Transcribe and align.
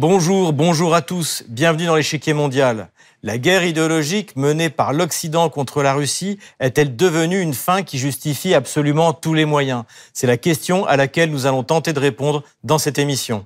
Bonjour, 0.00 0.54
bonjour 0.54 0.94
à 0.94 1.02
tous, 1.02 1.44
bienvenue 1.46 1.84
dans 1.84 1.94
l'échiquier 1.94 2.32
mondial. 2.32 2.88
La 3.22 3.36
guerre 3.36 3.66
idéologique 3.66 4.34
menée 4.34 4.70
par 4.70 4.94
l'Occident 4.94 5.50
contre 5.50 5.82
la 5.82 5.92
Russie 5.92 6.38
est-elle 6.58 6.96
devenue 6.96 7.38
une 7.38 7.52
fin 7.52 7.82
qui 7.82 7.98
justifie 7.98 8.54
absolument 8.54 9.12
tous 9.12 9.34
les 9.34 9.44
moyens? 9.44 9.84
C'est 10.14 10.26
la 10.26 10.38
question 10.38 10.86
à 10.86 10.96
laquelle 10.96 11.30
nous 11.30 11.44
allons 11.44 11.64
tenter 11.64 11.92
de 11.92 12.00
répondre 12.00 12.44
dans 12.64 12.78
cette 12.78 12.98
émission. 12.98 13.44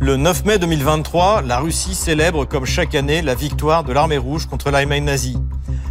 Le 0.00 0.16
9 0.16 0.44
mai 0.46 0.58
2023, 0.58 1.42
la 1.42 1.60
Russie 1.60 1.94
célèbre 1.94 2.44
comme 2.44 2.64
chaque 2.64 2.96
année 2.96 3.22
la 3.22 3.36
victoire 3.36 3.84
de 3.84 3.92
l'armée 3.92 4.18
rouge 4.18 4.46
contre 4.46 4.72
l'Allemagne 4.72 5.04
nazie. 5.04 5.36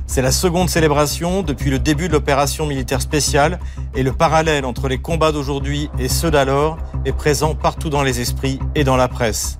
C'est 0.09 0.21
la 0.21 0.31
seconde 0.31 0.69
célébration 0.69 1.43
depuis 1.43 1.69
le 1.69 1.79
début 1.79 2.07
de 2.07 2.13
l'opération 2.13 2.65
militaire 2.65 3.01
spéciale 3.01 3.59
et 3.93 4.03
le 4.03 4.13
parallèle 4.13 4.65
entre 4.65 4.87
les 4.87 4.97
combats 4.97 5.33
d'aujourd'hui 5.33 5.89
et 5.99 6.07
ceux 6.07 6.31
d'alors 6.31 6.77
est 7.05 7.11
présent 7.11 7.55
partout 7.55 7.89
dans 7.89 8.03
les 8.03 8.21
esprits 8.21 8.57
et 8.73 8.85
dans 8.85 8.95
la 8.95 9.09
presse. 9.09 9.57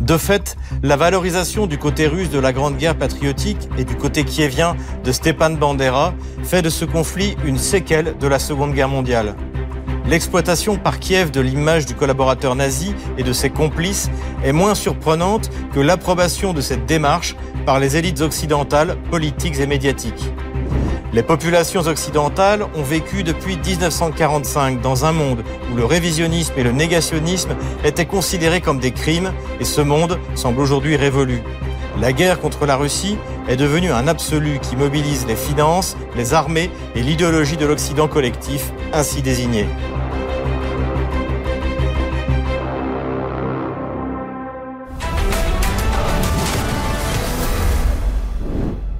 De 0.00 0.18
fait, 0.18 0.56
la 0.82 0.96
valorisation 0.96 1.66
du 1.66 1.78
côté 1.78 2.08
russe 2.08 2.30
de 2.30 2.38
la 2.38 2.52
Grande 2.52 2.76
Guerre 2.76 2.98
patriotique 2.98 3.68
et 3.78 3.84
du 3.84 3.96
côté 3.96 4.24
kievien 4.24 4.76
de 5.04 5.12
Stepan 5.12 5.50
Bandera 5.50 6.14
fait 6.42 6.62
de 6.62 6.70
ce 6.70 6.84
conflit 6.84 7.36
une 7.44 7.58
séquelle 7.58 8.16
de 8.18 8.26
la 8.26 8.40
Seconde 8.40 8.74
Guerre 8.74 8.88
mondiale. 8.88 9.36
L'exploitation 10.08 10.76
par 10.76 11.00
Kiev 11.00 11.32
de 11.32 11.40
l'image 11.40 11.84
du 11.84 11.94
collaborateur 11.94 12.54
nazi 12.54 12.94
et 13.18 13.24
de 13.24 13.32
ses 13.32 13.50
complices 13.50 14.08
est 14.44 14.52
moins 14.52 14.76
surprenante 14.76 15.50
que 15.74 15.80
l'approbation 15.80 16.52
de 16.52 16.60
cette 16.60 16.86
démarche 16.86 17.34
par 17.64 17.80
les 17.80 17.96
élites 17.96 18.20
occidentales, 18.20 18.96
politiques 19.10 19.58
et 19.58 19.66
médiatiques. 19.66 20.30
Les 21.12 21.24
populations 21.24 21.80
occidentales 21.80 22.66
ont 22.76 22.82
vécu 22.82 23.24
depuis 23.24 23.56
1945 23.56 24.80
dans 24.80 25.04
un 25.04 25.12
monde 25.12 25.42
où 25.72 25.76
le 25.76 25.84
révisionnisme 25.84 26.54
et 26.56 26.62
le 26.62 26.72
négationnisme 26.72 27.56
étaient 27.84 28.06
considérés 28.06 28.60
comme 28.60 28.78
des 28.78 28.92
crimes 28.92 29.32
et 29.58 29.64
ce 29.64 29.80
monde 29.80 30.20
semble 30.36 30.60
aujourd'hui 30.60 30.94
révolu. 30.94 31.42
La 32.00 32.12
guerre 32.12 32.38
contre 32.38 32.66
la 32.66 32.76
Russie 32.76 33.16
est 33.48 33.56
devenue 33.56 33.90
un 33.90 34.06
absolu 34.06 34.60
qui 34.60 34.76
mobilise 34.76 35.26
les 35.26 35.36
finances, 35.36 35.96
les 36.14 36.34
armées 36.34 36.70
et 36.94 37.00
l'idéologie 37.00 37.56
de 37.56 37.66
l'Occident 37.66 38.06
collectif, 38.06 38.70
ainsi 38.92 39.22
désigné. 39.22 39.66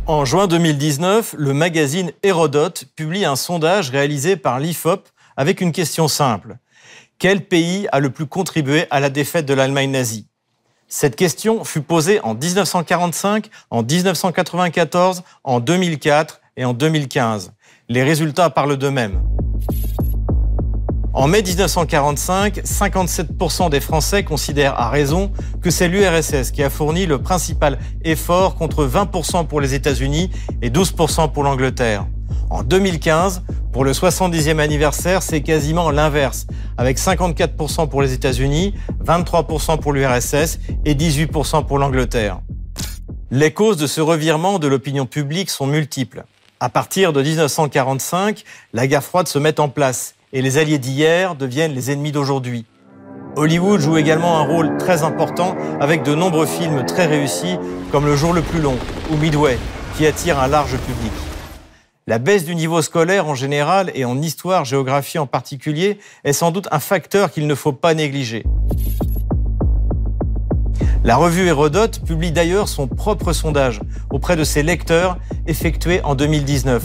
En 0.09 0.25
juin 0.25 0.47
2019, 0.47 1.35
le 1.37 1.53
magazine 1.53 2.13
Hérodote 2.23 2.85
publie 2.95 3.25
un 3.25 3.35
sondage 3.35 3.91
réalisé 3.91 4.37
par 4.37 4.61
l'IFOP 4.61 5.09
avec 5.37 5.61
une 5.61 5.73
question 5.73 6.07
simple. 6.07 6.59
Quel 7.19 7.45
pays 7.45 7.89
a 7.91 7.99
le 7.99 8.11
plus 8.11 8.27
contribué 8.27 8.87
à 8.91 9.01
la 9.01 9.11
défaite 9.11 9.47
de 9.47 9.55
l'Allemagne 9.55 9.91
nazie? 9.91 10.29
Cette 10.87 11.17
question 11.17 11.65
fut 11.65 11.83
posée 11.83 12.21
en 12.21 12.35
1945, 12.35 13.51
en 13.71 13.83
1994, 13.83 15.25
en 15.43 15.59
2004 15.59 16.41
et 16.57 16.65
en 16.65 16.73
2015. 16.73 17.53
Les 17.89 18.05
résultats 18.05 18.49
parlent 18.49 18.77
d'eux-mêmes. 18.77 19.36
En 21.17 21.29
mai 21.29 21.43
1945, 21.43 22.59
57% 22.59 23.71
des 23.71 23.81
Français 23.81 24.23
considèrent 24.23 24.79
à 24.79 24.91
raison 24.91 25.33
que 25.63 25.71
c'est 25.71 25.89
l'URSS 25.89 26.51
qui 26.51 26.63
a 26.63 26.69
fourni 26.69 27.07
le 27.07 27.17
principal 27.17 27.79
effort 28.05 28.55
contre 28.55 28.87
20% 28.87 29.47
pour 29.47 29.63
les 29.63 29.73
États-Unis 29.73 30.31
et 30.61 30.69
12% 30.69 31.33
pour 31.33 31.43
l'Angleterre. 31.43 32.07
En 32.51 32.63
2015, 32.63 33.45
pour 33.73 33.83
le 33.83 33.93
70e 33.93 34.59
anniversaire, 34.59 35.23
c'est 35.23 35.41
quasiment 35.41 35.91
l'inverse, 35.91 36.47
avec 36.77 36.99
54% 36.99 37.89
pour 37.89 38.03
les 38.03 38.13
États-Unis, 38.13 38.75
23% 39.03 39.81
pour 39.81 39.95
l'URSS 39.95 40.59
et 40.85 40.95
18% 40.95 41.65
pour 41.65 41.79
l'Angleterre. 41.79 42.41
Les 43.31 43.55
causes 43.55 43.79
de 43.79 43.87
ce 43.87 44.03
revirement 44.03 44.59
de 44.59 44.69
l'opinion 44.69 45.07
publique 45.07 45.49
sont 45.49 45.67
multiples. 45.67 46.25
À 46.61 46.69
partir 46.69 47.15
de 47.15 47.23
1945, 47.23 48.45
la 48.75 48.87
guerre 48.87 49.03
froide 49.03 49.29
se 49.29 49.39
met 49.39 49.59
en 49.61 49.71
place 49.71 50.16
et 50.37 50.43
les 50.43 50.59
alliés 50.59 50.79
d'hier 50.79 51.35
deviennent 51.35 51.73
les 51.73 51.91
ennemis 51.91 52.13
d'aujourd'hui. 52.13 52.67
Hollywood 53.37 53.81
joue 53.81 53.97
également 53.97 54.37
un 54.37 54.43
rôle 54.43 54.77
très 54.77 55.03
important 55.03 55.57
avec 55.81 56.03
de 56.03 56.15
nombreux 56.15 56.45
films 56.45 56.85
très 56.85 57.07
réussis 57.07 57.57
comme 57.91 58.05
Le 58.05 58.17
jour 58.17 58.35
le 58.35 58.43
plus 58.43 58.61
long 58.61 58.77
ou 59.11 59.17
Midway 59.17 59.57
qui 59.97 60.07
attirent 60.07 60.39
un 60.39 60.47
large 60.47 60.77
public. 60.77 61.13
La 62.07 62.19
baisse 62.19 62.45
du 62.45 62.55
niveau 62.55 62.83
scolaire 62.83 63.27
en 63.27 63.35
général 63.35 63.91
et 63.95 64.05
en 64.05 64.21
histoire-géographie 64.21 65.19
en 65.19 65.27
particulier 65.27 65.97
est 66.23 66.35
sans 66.35 66.51
doute 66.51 66.69
un 66.71 66.81
facteur 66.81 67.31
qu'il 67.31 67.47
ne 67.47 67.55
faut 67.55 67.73
pas 67.73 67.95
négliger. 67.95 68.45
La 71.03 71.17
revue 71.17 71.47
Hérodote 71.47 72.05
publie 72.05 72.31
d'ailleurs 72.31 72.69
son 72.69 72.89
propre 72.89 73.33
sondage 73.33 73.81
auprès 74.11 74.37
de 74.37 74.45
ses 74.45 74.63
lecteurs 74.63 75.17
effectué 75.47 76.03
en 76.03 76.15
2019. 76.15 76.83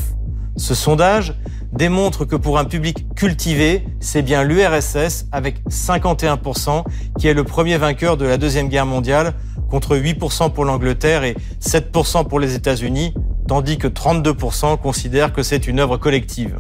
Ce 0.56 0.74
sondage 0.74 1.34
démontre 1.74 2.26
que 2.26 2.36
pour 2.36 2.58
un 2.60 2.66
public 2.66 3.14
cultivé, 3.16 3.86
c'est 4.00 4.22
bien 4.22 4.44
l'URSS 4.44 5.26
avec 5.32 5.64
51% 5.70 6.84
qui 7.20 7.28
est 7.28 7.34
le 7.34 7.44
premier 7.44 7.78
vainqueur 7.78 8.18
de 8.18 8.26
la 8.26 8.38
Deuxième 8.38 8.70
Guerre 8.70 8.86
mondiale 8.86 9.34
contre 9.70 9.96
8% 9.96 10.52
pour 10.52 10.66
l'Angleterre 10.66 11.24
et 11.24 11.36
7% 11.62 12.28
pour 12.28 12.40
les 12.40 12.56
États-Unis, 12.56 13.14
tandis 13.48 13.78
que 13.78 13.88
32% 13.88 14.78
considèrent 14.78 15.32
que 15.32 15.44
c'est 15.44 15.68
une 15.68 15.80
œuvre 15.80 15.98
collective. 15.98 16.60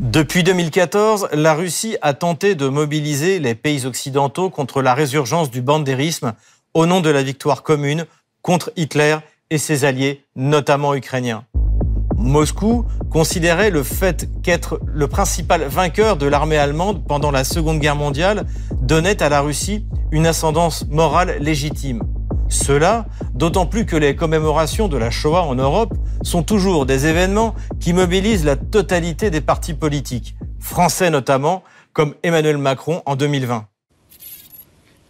Depuis 0.00 0.42
2014, 0.42 1.28
la 1.32 1.54
Russie 1.54 1.96
a 2.00 2.14
tenté 2.14 2.54
de 2.54 2.68
mobiliser 2.68 3.38
les 3.38 3.54
pays 3.54 3.86
occidentaux 3.86 4.50
contre 4.50 4.80
la 4.80 4.94
résurgence 4.94 5.50
du 5.50 5.60
bandérisme 5.60 6.32
au 6.74 6.86
nom 6.86 7.00
de 7.00 7.10
la 7.10 7.22
victoire 7.22 7.62
commune 7.62 8.06
contre 8.46 8.70
Hitler 8.76 9.16
et 9.50 9.58
ses 9.58 9.84
alliés, 9.84 10.24
notamment 10.36 10.94
ukrainiens. 10.94 11.44
Moscou 12.16 12.86
considérait 13.10 13.70
le 13.70 13.82
fait 13.82 14.28
qu'être 14.44 14.80
le 14.86 15.08
principal 15.08 15.64
vainqueur 15.64 16.16
de 16.16 16.26
l'armée 16.26 16.56
allemande 16.56 17.04
pendant 17.08 17.32
la 17.32 17.42
Seconde 17.42 17.80
Guerre 17.80 17.96
mondiale 17.96 18.46
donnait 18.80 19.20
à 19.20 19.28
la 19.28 19.40
Russie 19.40 19.84
une 20.12 20.28
ascendance 20.28 20.86
morale 20.88 21.38
légitime. 21.40 22.04
Cela, 22.48 23.06
d'autant 23.34 23.66
plus 23.66 23.84
que 23.84 23.96
les 23.96 24.14
commémorations 24.14 24.86
de 24.86 24.96
la 24.96 25.10
Shoah 25.10 25.42
en 25.42 25.56
Europe 25.56 25.94
sont 26.22 26.44
toujours 26.44 26.86
des 26.86 27.06
événements 27.06 27.52
qui 27.80 27.92
mobilisent 27.92 28.44
la 28.44 28.54
totalité 28.54 29.28
des 29.30 29.40
partis 29.40 29.74
politiques, 29.74 30.36
français 30.60 31.10
notamment, 31.10 31.64
comme 31.92 32.14
Emmanuel 32.22 32.58
Macron 32.58 33.02
en 33.06 33.16
2020. 33.16 33.66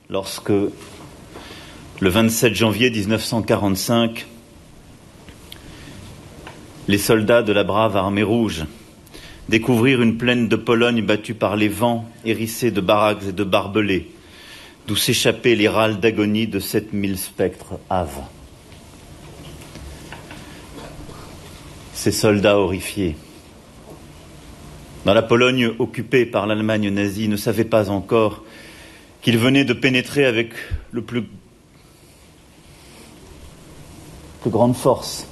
Lorsque 0.09 0.53
le 2.01 2.11
27 2.11 2.55
janvier 2.55 2.91
1945, 2.91 4.27
les 6.89 6.99
soldats 6.99 7.43
de 7.43 7.55
la 7.55 7.65
brave 7.65 7.97
armée 7.97 8.23
rouge 8.23 8.65
découvrirent 9.49 10.03
une 10.03 10.19
plaine 10.19 10.47
de 10.49 10.57
Pologne 10.57 11.01
battue 11.03 11.33
par 11.33 11.57
les 11.57 11.69
vents, 11.69 12.05
hérissée 12.27 12.71
de 12.71 12.83
baraques 12.83 13.23
et 13.29 13.33
de 13.33 13.45
barbelés, 13.45 14.11
d'où 14.87 14.95
s'échappaient 14.95 15.55
les 15.55 15.69
râles 15.69 15.99
d'agonie 15.99 16.47
de 16.47 16.59
7000 16.59 17.17
spectres 17.17 17.79
haves. 17.89 18.21
Ces 21.95 22.13
soldats 22.13 22.59
horrifiés, 22.59 23.17
dans 25.07 25.15
la 25.15 25.23
Pologne 25.23 25.73
occupée 25.79 26.27
par 26.27 26.47
l'Allemagne 26.47 26.91
nazie, 26.91 27.29
ne 27.29 27.37
savaient 27.37 27.65
pas 27.65 27.89
encore 27.89 28.45
qu'ils 29.23 29.39
venaient 29.39 29.65
de 29.65 29.73
pénétrer 29.73 30.27
avec 30.27 30.51
le 30.93 31.01
plus 31.01 31.25
de 34.47 34.51
grande 34.51 34.77
force 34.77 35.27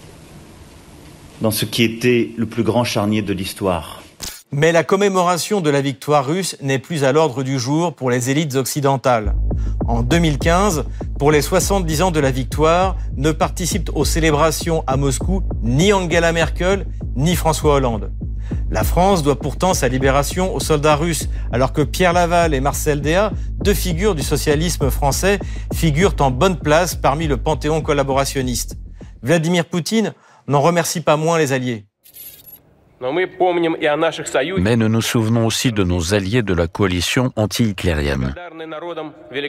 dans 1.41 1.53
ce 1.53 1.65
qui 1.65 1.85
était 1.85 2.31
le 2.37 2.47
plus 2.47 2.65
grand 2.65 2.83
charnier 2.83 3.23
de 3.23 3.33
l'histoire. 3.33 4.03
Mais 4.51 4.73
la 4.73 4.83
commémoration 4.83 5.61
de 5.61 5.71
la 5.71 5.81
victoire 5.81 6.27
russe 6.27 6.57
n'est 6.61 6.81
plus 6.81 7.05
à 7.05 7.13
l'ordre 7.13 7.45
du 7.45 7.61
jour 7.61 7.95
pour 7.95 8.11
les 8.11 8.31
élites 8.31 8.57
occidentales. 8.57 9.35
En 9.87 10.03
2015, 10.03 10.85
pour 11.17 11.31
les 11.31 11.43
70 11.43 12.03
ans 12.03 12.11
de 12.11 12.19
la 12.19 12.33
victoire, 12.33 12.97
ne 13.17 13.31
participent 13.31 13.91
aux 13.95 14.05
célébrations 14.05 14.83
à 14.89 14.97
Moscou 14.97 15.43
ni 15.63 15.93
Angela 15.93 16.33
Merkel 16.33 16.85
ni 17.15 17.37
François 17.37 17.75
Hollande. 17.75 18.11
La 18.71 18.83
France 18.83 19.23
doit 19.23 19.39
pourtant 19.39 19.75
sa 19.75 19.87
libération 19.87 20.53
aux 20.53 20.61
soldats 20.61 20.97
russes, 20.97 21.29
alors 21.53 21.73
que 21.73 21.83
Pierre 21.83 22.13
Laval 22.13 22.53
et 22.53 22.61
Marcel 22.61 23.01
Déat, 23.01 23.33
deux 23.63 23.75
figures 23.75 24.17
du 24.17 24.23
socialisme 24.23 24.91
français, 24.91 25.39
figurent 25.73 26.17
en 26.19 26.33
bonne 26.33 26.59
place 26.59 26.97
parmi 26.97 27.29
le 27.29 27.37
panthéon 27.37 27.81
collaborationniste. 27.81 28.77
Vladimir 29.25 29.65
Poutine 29.65 30.13
n'en 30.47 30.61
remercie 30.61 31.01
pas 31.01 31.17
moins 31.17 31.39
les 31.39 31.53
alliés. 31.53 31.87
Mais 34.59 34.77
nous 34.77 34.89
nous 34.89 35.01
souvenons 35.01 35.47
aussi 35.47 35.73
de 35.73 35.83
nos 35.83 36.15
alliés 36.15 36.43
de 36.43 36.55
la 36.55 36.69
coalition 36.69 37.33
anti-hitlérienne. 37.35 38.35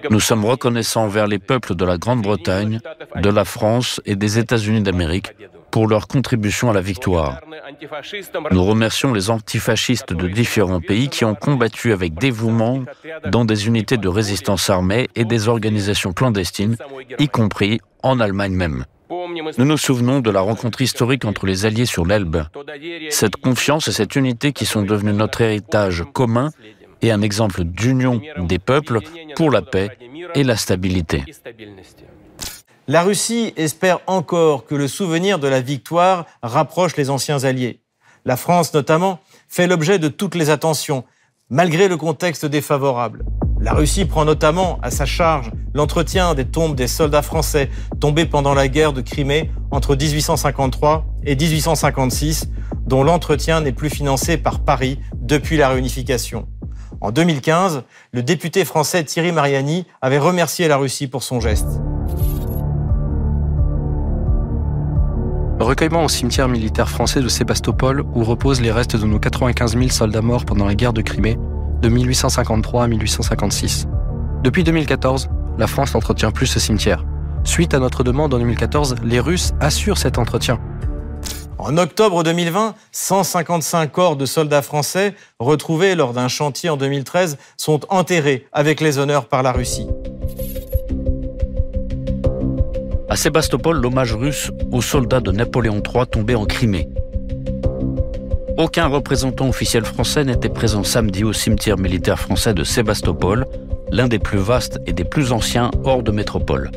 Nous 0.10 0.20
sommes 0.20 0.46
reconnaissants 0.46 1.04
envers 1.04 1.28
les 1.28 1.40
peuples 1.40 1.76
de 1.76 1.86
la 1.86 1.98
Grande-Bretagne, 1.98 2.80
de 3.16 3.30
la 3.30 3.46
France 3.46 4.02
et 4.06 4.16
des 4.16 4.40
États-Unis 4.40 4.82
d'Amérique 4.82 5.34
pour 5.72 5.88
leur 5.88 6.08
contribution 6.08 6.70
à 6.70 6.74
la 6.74 6.82
victoire. 6.82 7.42
Nous 8.52 8.64
remercions 8.64 9.14
les 9.14 9.30
antifascistes 9.30 10.14
de 10.14 10.28
différents 10.30 10.82
pays 10.82 11.10
qui 11.10 11.26
ont 11.26 11.36
combattu 11.36 11.92
avec 11.92 12.14
dévouement 12.16 12.84
dans 13.28 13.44
des 13.44 13.68
unités 13.68 13.98
de 13.98 14.08
résistance 14.08 14.70
armée 14.70 15.10
et 15.16 15.26
des 15.26 15.50
organisations 15.50 16.14
clandestines, 16.14 16.78
y 17.20 17.28
compris 17.28 17.82
en 18.04 18.22
Allemagne 18.22 18.54
même. 18.54 18.86
Nous 19.10 19.66
nous 19.66 19.78
souvenons 19.78 20.20
de 20.20 20.32
la 20.32 20.42
rencontre 20.42 20.82
historique 20.82 21.26
entre 21.26 21.46
les 21.46 21.66
Alliés 21.66 21.86
sur 21.86 22.06
l'Elbe. 22.06 22.44
Cette 23.10 23.36
confiance 23.36 23.88
et 23.88 23.92
cette 23.92 24.16
unité 24.16 24.52
qui 24.52 24.66
sont 24.66 24.82
devenues 24.82 25.14
notre 25.14 25.42
héritage 25.42 26.04
commun 26.14 26.52
et 27.02 27.12
un 27.12 27.22
exemple 27.22 27.64
d'union 27.64 28.22
des 28.40 28.60
peuples 28.60 29.00
pour 29.36 29.52
la 29.52 29.62
paix 29.62 29.90
et 30.34 30.44
la 30.44 30.56
stabilité. 30.56 31.24
La 32.88 33.04
Russie 33.04 33.54
espère 33.56 34.00
encore 34.08 34.66
que 34.66 34.76
le 34.76 34.88
souvenir 34.88 35.40
de 35.40 35.48
la 35.48 35.62
victoire 35.62 36.26
rapproche 36.42 36.96
les 36.98 37.10
anciens 37.10 37.44
alliés. 37.44 37.82
La 38.26 38.38
France, 38.38 38.74
notamment, 38.74 39.20
fait 39.48 39.68
l'objet 39.68 40.00
de 40.00 40.08
toutes 40.08 40.36
les 40.36 40.50
attentions, 40.50 41.04
malgré 41.50 41.88
le 41.88 41.98
contexte 41.98 42.46
défavorable. 42.46 43.24
La 43.66 43.74
Russie 43.74 44.06
prend 44.06 44.26
notamment 44.26 44.78
à 44.84 44.92
sa 44.92 45.08
charge 45.08 45.50
l'entretien 45.74 46.36
des 46.36 46.46
tombes 46.46 46.76
des 46.76 46.86
soldats 46.86 47.24
français 47.24 47.72
tombés 48.00 48.28
pendant 48.28 48.54
la 48.54 48.68
guerre 48.68 48.94
de 48.94 49.02
Crimée 49.02 49.50
entre 49.72 49.96
1853 49.96 51.04
et 51.24 51.36
1856, 51.36 52.52
dont 52.86 53.04
l'entretien 53.04 53.62
n'est 53.62 53.72
plus 53.72 53.90
financé 53.90 54.38
par 54.38 54.60
Paris 54.60 55.00
depuis 55.16 55.58
la 55.58 55.70
réunification. 55.70 56.48
En 57.02 57.10
2015, 57.10 57.82
le 58.12 58.22
député 58.22 58.66
français 58.66 59.04
Thierry 59.04 59.32
Mariani 59.32 59.88
avait 60.00 60.20
remercié 60.20 60.68
la 60.68 60.78
Russie 60.78 61.08
pour 61.08 61.24
son 61.24 61.40
geste. 61.40 61.82
Recueillement 65.60 66.04
au 66.04 66.08
cimetière 66.08 66.50
militaire 66.50 66.88
français 66.88 67.20
de 67.20 67.28
Sébastopol 67.28 68.06
où 68.14 68.24
reposent 68.24 68.62
les 68.62 68.72
restes 68.72 68.96
de 68.96 69.08
nos 69.08 69.18
95 69.18 69.76
000 69.76 69.90
soldats 69.90 70.22
morts 70.22 70.46
pendant 70.46 70.68
la 70.68 70.76
guerre 70.76 70.94
de 70.94 71.02
Crimée 71.02 71.40
de 71.82 71.90
1853 71.90 72.84
à 72.84 72.88
1856. 72.88 73.88
Depuis 74.44 74.64
2014, 74.64 75.30
la 75.58 75.68
France 75.68 75.94
n'entretient 75.94 76.32
plus 76.32 76.48
ce 76.48 76.60
cimetière. 76.60 77.06
Suite 77.44 77.74
à 77.74 77.80
notre 77.80 78.04
demande 78.04 78.34
en 78.34 78.40
2014, 78.40 78.96
les 79.04 79.20
Russes 79.20 79.54
assurent 79.60 79.98
cet 79.98 80.18
entretien. 80.18 80.60
En 81.58 81.78
octobre 81.78 82.24
2020, 82.24 82.76
155 82.92 83.92
corps 83.92 84.16
de 84.18 84.26
soldats 84.26 84.62
français 84.62 85.16
retrouvés 85.40 85.96
lors 85.96 86.14
d'un 86.14 86.28
chantier 86.28 86.70
en 86.70 86.78
2013 86.78 87.38
sont 87.58 87.82
enterrés 87.90 88.46
avec 88.52 88.82
les 88.82 88.98
honneurs 88.98 89.26
par 89.26 89.42
la 89.42 89.52
Russie. 89.52 89.88
À 93.10 93.16
Sébastopol, 93.16 93.78
l'hommage 93.78 94.14
russe 94.14 94.52
aux 94.72 94.82
soldats 94.82 95.22
de 95.22 95.32
Napoléon 95.32 95.82
III 95.82 96.06
tombés 96.06 96.36
en 96.36 96.46
Crimée. 96.46 96.90
Aucun 98.58 98.88
représentant 98.88 99.50
officiel 99.50 99.84
français 99.84 100.24
n'était 100.24 100.48
présent 100.48 100.86
samedi 100.86 101.26
au 101.26 101.34
cimetière 101.34 101.78
militaire 101.78 102.18
français 102.18 102.54
de 102.54 102.64
Sébastopol, 102.64 103.46
l'un 103.92 104.08
des 104.08 104.18
plus 104.18 104.38
vastes 104.38 104.80
et 104.86 104.94
des 104.94 105.04
plus 105.04 105.34
anciens 105.34 105.72
hors 105.84 106.04
de 106.04 106.12
métropole. 106.12 106.72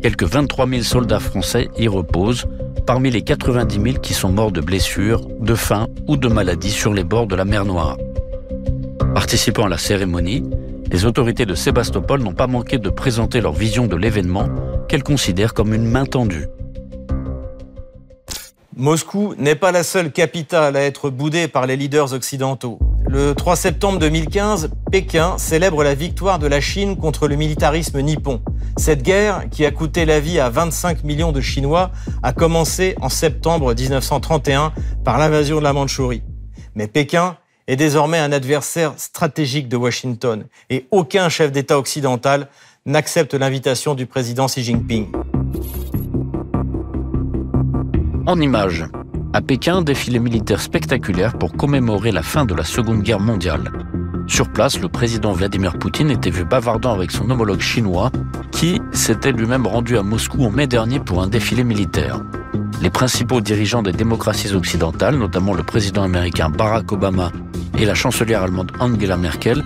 Quelques 0.00 0.24
23 0.24 0.66
000 0.66 0.82
soldats 0.82 1.20
français 1.20 1.68
y 1.76 1.88
reposent, 1.88 2.46
parmi 2.86 3.10
les 3.10 3.20
90 3.20 3.82
000 3.82 3.98
qui 3.98 4.14
sont 4.14 4.30
morts 4.30 4.50
de 4.50 4.62
blessures, 4.62 5.20
de 5.40 5.54
faim 5.54 5.88
ou 6.08 6.16
de 6.16 6.28
maladies 6.28 6.70
sur 6.70 6.94
les 6.94 7.04
bords 7.04 7.26
de 7.26 7.36
la 7.36 7.44
mer 7.44 7.66
Noire. 7.66 7.98
Participant 9.14 9.66
à 9.66 9.68
la 9.68 9.78
cérémonie, 9.78 10.42
les 10.90 11.04
autorités 11.04 11.44
de 11.44 11.54
Sébastopol 11.54 12.22
n'ont 12.22 12.32
pas 12.32 12.46
manqué 12.46 12.78
de 12.78 12.88
présenter 12.88 13.42
leur 13.42 13.52
vision 13.52 13.86
de 13.86 13.96
l'événement, 13.96 14.48
qu'elles 14.88 15.02
considèrent 15.02 15.52
comme 15.52 15.74
une 15.74 15.86
main 15.86 16.06
tendue. 16.06 16.46
Moscou 18.76 19.34
n'est 19.38 19.54
pas 19.54 19.70
la 19.70 19.84
seule 19.84 20.10
capitale 20.10 20.76
à 20.76 20.82
être 20.82 21.08
boudée 21.08 21.46
par 21.46 21.64
les 21.64 21.76
leaders 21.76 22.12
occidentaux. 22.12 22.80
Le 23.06 23.32
3 23.32 23.54
septembre 23.54 24.00
2015, 24.00 24.70
Pékin 24.90 25.38
célèbre 25.38 25.84
la 25.84 25.94
victoire 25.94 26.40
de 26.40 26.48
la 26.48 26.60
Chine 26.60 26.96
contre 26.96 27.28
le 27.28 27.36
militarisme 27.36 28.00
nippon. 28.00 28.42
Cette 28.76 29.02
guerre, 29.02 29.44
qui 29.48 29.64
a 29.64 29.70
coûté 29.70 30.04
la 30.04 30.18
vie 30.18 30.40
à 30.40 30.50
25 30.50 31.04
millions 31.04 31.30
de 31.30 31.40
Chinois, 31.40 31.92
a 32.24 32.32
commencé 32.32 32.96
en 33.00 33.08
septembre 33.08 33.74
1931 33.74 34.72
par 35.04 35.18
l'invasion 35.18 35.58
de 35.58 35.62
la 35.62 35.72
Mandchourie. 35.72 36.22
Mais 36.74 36.88
Pékin 36.88 37.36
est 37.68 37.76
désormais 37.76 38.18
un 38.18 38.32
adversaire 38.32 38.94
stratégique 38.96 39.68
de 39.68 39.76
Washington 39.76 40.46
et 40.68 40.88
aucun 40.90 41.28
chef 41.28 41.52
d'État 41.52 41.78
occidental 41.78 42.48
n'accepte 42.86 43.34
l'invitation 43.34 43.94
du 43.94 44.06
président 44.06 44.46
Xi 44.46 44.64
Jinping. 44.64 45.12
En 48.26 48.40
images, 48.40 48.86
à 49.34 49.42
Pékin, 49.42 49.82
défilé 49.82 50.18
militaire 50.18 50.62
spectaculaire 50.62 51.36
pour 51.36 51.52
commémorer 51.52 52.10
la 52.10 52.22
fin 52.22 52.46
de 52.46 52.54
la 52.54 52.64
Seconde 52.64 53.02
Guerre 53.02 53.20
mondiale. 53.20 53.70
Sur 54.26 54.48
place, 54.48 54.80
le 54.80 54.88
président 54.88 55.32
Vladimir 55.32 55.78
Poutine 55.78 56.10
était 56.10 56.30
vu 56.30 56.46
bavardant 56.46 56.94
avec 56.94 57.10
son 57.10 57.28
homologue 57.28 57.60
chinois, 57.60 58.10
qui 58.50 58.80
s'était 58.92 59.32
lui-même 59.32 59.66
rendu 59.66 59.98
à 59.98 60.02
Moscou 60.02 60.46
en 60.46 60.50
mai 60.50 60.66
dernier 60.66 61.00
pour 61.00 61.22
un 61.22 61.26
défilé 61.26 61.64
militaire. 61.64 62.22
Les 62.80 62.88
principaux 62.88 63.42
dirigeants 63.42 63.82
des 63.82 63.92
démocraties 63.92 64.54
occidentales, 64.54 65.18
notamment 65.18 65.52
le 65.52 65.62
président 65.62 66.02
américain 66.02 66.48
Barack 66.48 66.92
Obama 66.92 67.30
et 67.78 67.84
la 67.84 67.94
chancelière 67.94 68.42
allemande 68.42 68.72
Angela 68.80 69.18
Merkel, 69.18 69.62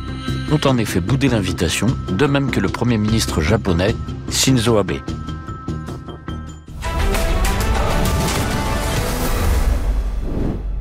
ont 0.50 0.68
en 0.68 0.78
effet 0.78 1.00
boudé 1.00 1.28
l'invitation, 1.28 1.86
de 2.10 2.26
même 2.26 2.50
que 2.50 2.58
le 2.58 2.68
premier 2.68 2.98
ministre 2.98 3.40
japonais 3.40 3.94
Shinzo 4.32 4.78
Abe. 4.78 4.94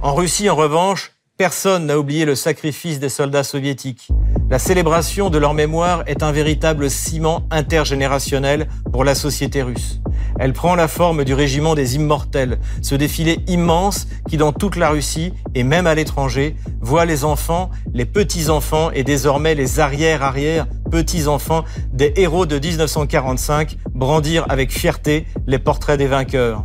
En 0.07 0.15
Russie, 0.15 0.49
en 0.49 0.55
revanche, 0.55 1.11
personne 1.37 1.87
n'a 1.87 1.99
oublié 1.99 2.23
le 2.23 2.33
sacrifice 2.33 2.97
des 2.97 3.09
soldats 3.09 3.43
soviétiques. 3.43 4.07
La 4.49 4.57
célébration 4.57 5.29
de 5.29 5.37
leur 5.37 5.53
mémoire 5.53 6.03
est 6.07 6.23
un 6.23 6.31
véritable 6.31 6.89
ciment 6.89 7.45
intergénérationnel 7.51 8.69
pour 8.93 9.03
la 9.03 9.15
société 9.15 9.61
russe. 9.61 9.99
Elle 10.39 10.53
prend 10.53 10.75
la 10.75 10.87
forme 10.87 11.25
du 11.25 11.33
régiment 11.33 11.75
des 11.75 11.97
immortels, 11.97 12.57
ce 12.81 12.95
défilé 12.95 13.39
immense 13.47 14.07
qui, 14.29 14.37
dans 14.37 14.53
toute 14.53 14.77
la 14.77 14.91
Russie 14.91 15.33
et 15.55 15.63
même 15.63 15.87
à 15.87 15.93
l'étranger, 15.93 16.55
voit 16.79 17.03
les 17.03 17.25
enfants, 17.25 17.69
les 17.93 18.05
petits-enfants 18.05 18.91
et 18.91 19.03
désormais 19.03 19.55
les 19.55 19.81
arrière-arrière-petits-enfants 19.81 21.65
des 21.91 22.13
héros 22.15 22.45
de 22.45 22.57
1945 22.57 23.75
brandir 23.93 24.45
avec 24.47 24.71
fierté 24.71 25.25
les 25.47 25.59
portraits 25.59 25.99
des 25.99 26.07
vainqueurs. 26.07 26.63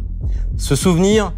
Ce 0.57 0.77
souvenir, 0.77 1.33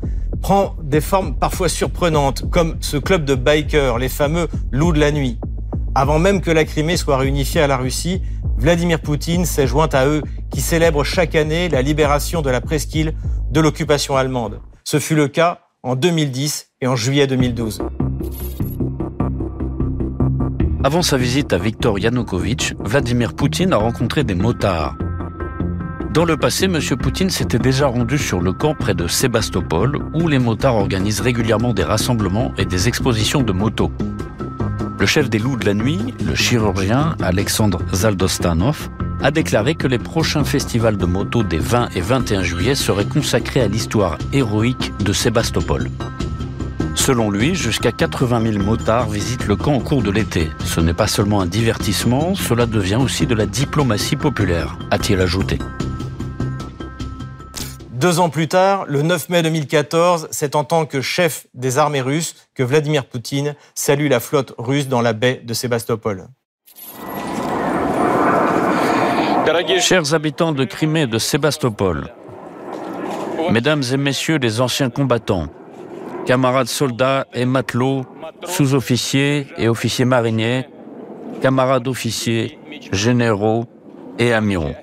prend 0.45 0.77
des 0.83 1.01
formes 1.01 1.35
parfois 1.35 1.71
surprenantes, 1.71 2.51
comme 2.51 2.77
ce 2.81 2.99
club 2.99 3.25
de 3.25 3.35
bikers, 3.35 3.97
les 3.97 4.11
fameux 4.11 4.47
loups 4.73 4.93
de 4.93 5.01
la 5.01 5.11
nuit. 5.11 5.39
Avant 5.95 6.19
même 6.19 6.43
que 6.43 6.51
la 6.51 6.67
Crimée 6.67 6.99
soit 6.99 7.17
réunifiée 7.17 7.63
à 7.63 7.67
la 7.67 7.79
Russie, 7.79 8.21
Vladimir 8.59 9.01
Poutine 9.01 9.47
s'est 9.47 9.67
joint 9.67 9.89
à 9.95 10.07
eux 10.07 10.23
qui 10.51 10.61
célèbrent 10.61 11.03
chaque 11.03 11.35
année 11.35 11.71
la 11.71 11.81
libération 11.81 12.43
de 12.43 12.51
la 12.51 12.61
presqu'île 12.61 13.15
de 13.53 13.61
l'occupation 13.61 14.19
allemande. 14.19 14.61
Ce 14.85 14.99
fut 14.99 15.15
le 15.15 15.29
cas 15.29 15.61
en 15.83 15.97
2010 15.97 16.73
et 16.83 16.89
en 16.89 16.95
juillet 16.95 17.27
2012. 17.27 17.81
Avant 20.85 21.01
sa 21.01 21.17
visite 21.17 21.55
à 21.55 21.59
Viktor 21.59 21.99
Yanukovych, 21.99 22.75
Vladimir 22.81 23.33
Poutine 23.33 23.73
a 23.73 23.79
rencontré 23.79 24.25
des 24.25 24.35
motards. 24.35 24.95
Dans 26.15 26.25
le 26.25 26.37
passé, 26.37 26.67
M. 26.67 26.79
Poutine 26.97 27.29
s'était 27.29 27.59
déjà 27.59 27.89
rendu 27.89 28.19
sur 28.19 28.41
le 28.41 28.53
camp 28.53 28.77
près 28.77 28.95
de 28.95 29.09
Sébastopol, 29.09 29.99
où 30.13 30.29
les 30.29 30.39
motards 30.39 30.77
organisent 30.77 31.21
régulièrement 31.21 31.73
des 31.73 31.83
rassemblements 31.83 32.55
et 32.57 32.65
des 32.65 32.87
expositions 32.87 33.43
de 33.43 33.51
motos. 33.51 33.91
Le 35.01 35.07
chef 35.07 35.29
des 35.29 35.41
loups 35.41 35.57
de 35.57 35.67
la 35.67 35.75
nuit, 35.75 36.15
le 36.25 36.37
chirurgien 36.37 37.17
Alexandre 37.21 37.81
Zaldostanov, 37.93 38.91
a 39.25 39.33
déclaré 39.33 39.75
que 39.75 39.89
les 39.89 39.99
prochains 39.99 40.45
festivals 40.45 40.99
de 40.99 41.05
motos 41.05 41.43
des 41.43 41.59
20 41.59 41.89
et 41.97 42.01
21 42.01 42.45
juillet 42.45 42.77
seraient 42.77 43.07
consacrés 43.07 43.63
à 43.63 43.67
l'histoire 43.67 44.17
héroïque 44.33 44.93
de 45.01 45.13
Sébastopol. 45.13 45.91
Selon 46.95 47.29
lui, 47.29 47.57
jusqu'à 47.57 47.91
80 47.91 48.53
000 48.53 48.65
motards 48.65 49.11
visitent 49.11 49.49
le 49.49 49.57
camp 49.57 49.75
au 49.75 49.81
cours 49.81 50.03
de 50.05 50.13
l'été. 50.13 50.49
Ce 50.65 50.81
n'est 50.81 50.95
pas 50.95 51.09
seulement 51.09 51.41
un 51.41 51.47
divertissement, 51.47 52.37
cela 52.37 52.67
devient 52.67 53.01
aussi 53.03 53.27
de 53.27 53.35
la 53.35 53.47
diplomatie 53.47 54.15
populaire, 54.15 54.79
a-t-il 54.93 55.21
ajouté. 55.21 55.59
Deux 58.05 58.21
ans 58.21 58.29
plus 58.29 58.49
tard, 58.49 58.85
le 58.87 59.01
9 59.01 59.31
mai 59.31 59.43
2014, 59.43 60.29
c'est 60.31 60.57
en 60.57 60.65
tant 60.65 60.85
que 60.85 61.01
chef 61.01 61.47
des 61.55 61.79
armées 61.79 62.03
russes 62.03 62.35
que 62.55 62.63
Vladimir 62.63 63.07
Poutine 63.07 63.55
salue 63.75 64.11
la 64.11 64.21
flotte 64.21 64.53
russe 64.59 64.89
dans 64.89 65.01
la 65.01 65.15
baie 65.15 65.41
de 65.43 65.55
Sébastopol. 65.55 66.27
Chers 69.79 70.13
habitants 70.13 70.53
de 70.53 70.67
Crimée 70.67 71.05
et 71.05 71.07
de 71.07 71.17
Sébastopol, 71.17 72.13
mesdames 73.51 73.83
et 73.91 73.97
messieurs 73.97 74.37
les 74.37 74.61
anciens 74.61 74.91
combattants, 74.91 75.47
camarades 76.27 76.69
soldats 76.69 77.27
et 77.33 77.47
matelots, 77.47 78.05
sous-officiers 78.45 79.47
et 79.57 79.67
officiers 79.67 80.05
mariniers, 80.05 80.69
camarades 81.41 81.89
officiers, 81.89 82.59
généraux 82.93 83.65
et 84.19 84.35
amiraux. 84.35 84.75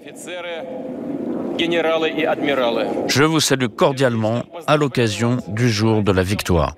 Je 3.07 3.23
vous 3.23 3.39
salue 3.39 3.67
cordialement 3.67 4.43
à 4.67 4.77
l'occasion 4.77 5.37
du 5.47 5.69
jour 5.69 6.03
de 6.03 6.11
la 6.11 6.23
victoire. 6.23 6.75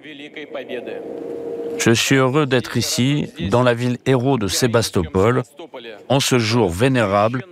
Je 1.78 1.92
suis 1.92 2.16
heureux 2.16 2.46
d'être 2.46 2.78
ici, 2.78 3.30
dans 3.50 3.64
la 3.64 3.74
ville 3.74 3.98
héros 4.06 4.38
de 4.38 4.48
Sébastopol, 4.48 5.44
en 6.10 6.20
ce 6.20 6.40
jour 6.40 6.70
vénérable, 6.70 7.44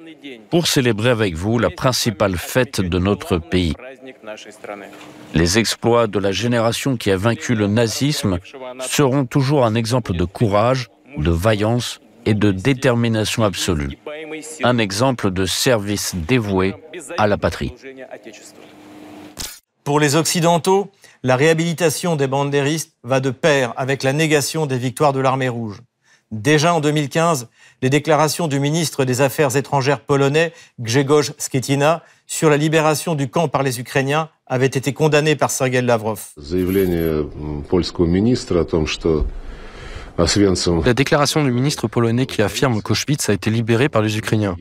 pour 0.50 0.68
célébrer 0.68 1.10
avec 1.10 1.36
vous 1.36 1.58
la 1.58 1.70
principale 1.70 2.36
fête 2.38 2.82
de 2.82 3.00
notre 3.00 3.38
pays. 3.38 3.74
Les 5.34 5.58
exploits 5.58 6.08
de 6.08 6.20
la 6.20 6.32
génération 6.32 6.98
qui 6.98 7.12
a 7.12 7.18
vaincu 7.18 7.56
le 7.56 7.68
nazisme 7.68 8.40
seront 8.80 9.26
toujours 9.26 9.66
un 9.66 9.76
exemple 9.76 10.14
de 10.14 10.26
courage, 10.26 10.90
de 11.18 11.32
vaillance 11.32 12.00
et 12.26 12.34
de 12.34 12.52
détermination 12.52 13.44
absolue. 13.44 13.98
Un 14.64 14.78
exemple 14.78 15.32
de 15.32 15.46
service 15.46 16.16
dévoué 16.16 16.76
à 17.18 17.28
la 17.28 17.38
patrie. 17.38 17.74
Pour 19.84 20.00
les 20.00 20.16
Occidentaux, 20.16 20.92
la 21.24 21.36
réhabilitation 21.36 22.16
des 22.16 22.28
bandéristes 22.28 22.94
va 23.04 23.20
de 23.20 23.32
pair 23.32 23.74
avec 23.78 24.04
la 24.04 24.14
négation 24.14 24.66
des 24.66 24.78
victoires 24.78 25.14
de 25.14 25.20
l'armée 25.20 25.50
rouge. 25.50 25.82
Déjà 26.32 26.74
en 26.74 26.80
2015, 26.80 27.50
les 27.82 27.90
déclarations 27.90 28.48
du 28.48 28.60
ministre 28.60 29.04
des 29.04 29.20
Affaires 29.20 29.58
étrangères 29.58 30.00
polonais, 30.00 30.54
Grzegorz 30.80 31.34
Schetina, 31.38 32.04
sur 32.26 32.50
la 32.50 32.56
libération 32.56 33.16
du 33.16 33.30
camp 33.30 33.50
par 33.50 33.64
les 33.64 33.82
Ukrainiens 33.82 34.30
avaient 34.48 34.66
été 34.66 34.94
condamnées 34.94 35.36
par 35.36 35.52
Sergei 35.52 35.82
Lavrov. 35.82 36.30
La 40.18 40.94
déclaration 40.94 41.44
du 41.44 41.52
ministre 41.52 41.88
polonais 41.88 42.26
qui 42.26 42.42
affirme 42.42 42.82
qu'Auschwitz 42.82 43.30
a 43.30 43.34
été 43.34 43.50
libéré 43.50 43.90
par 43.90 44.02
les 44.02 44.18
Ukrainiens. 44.18 44.56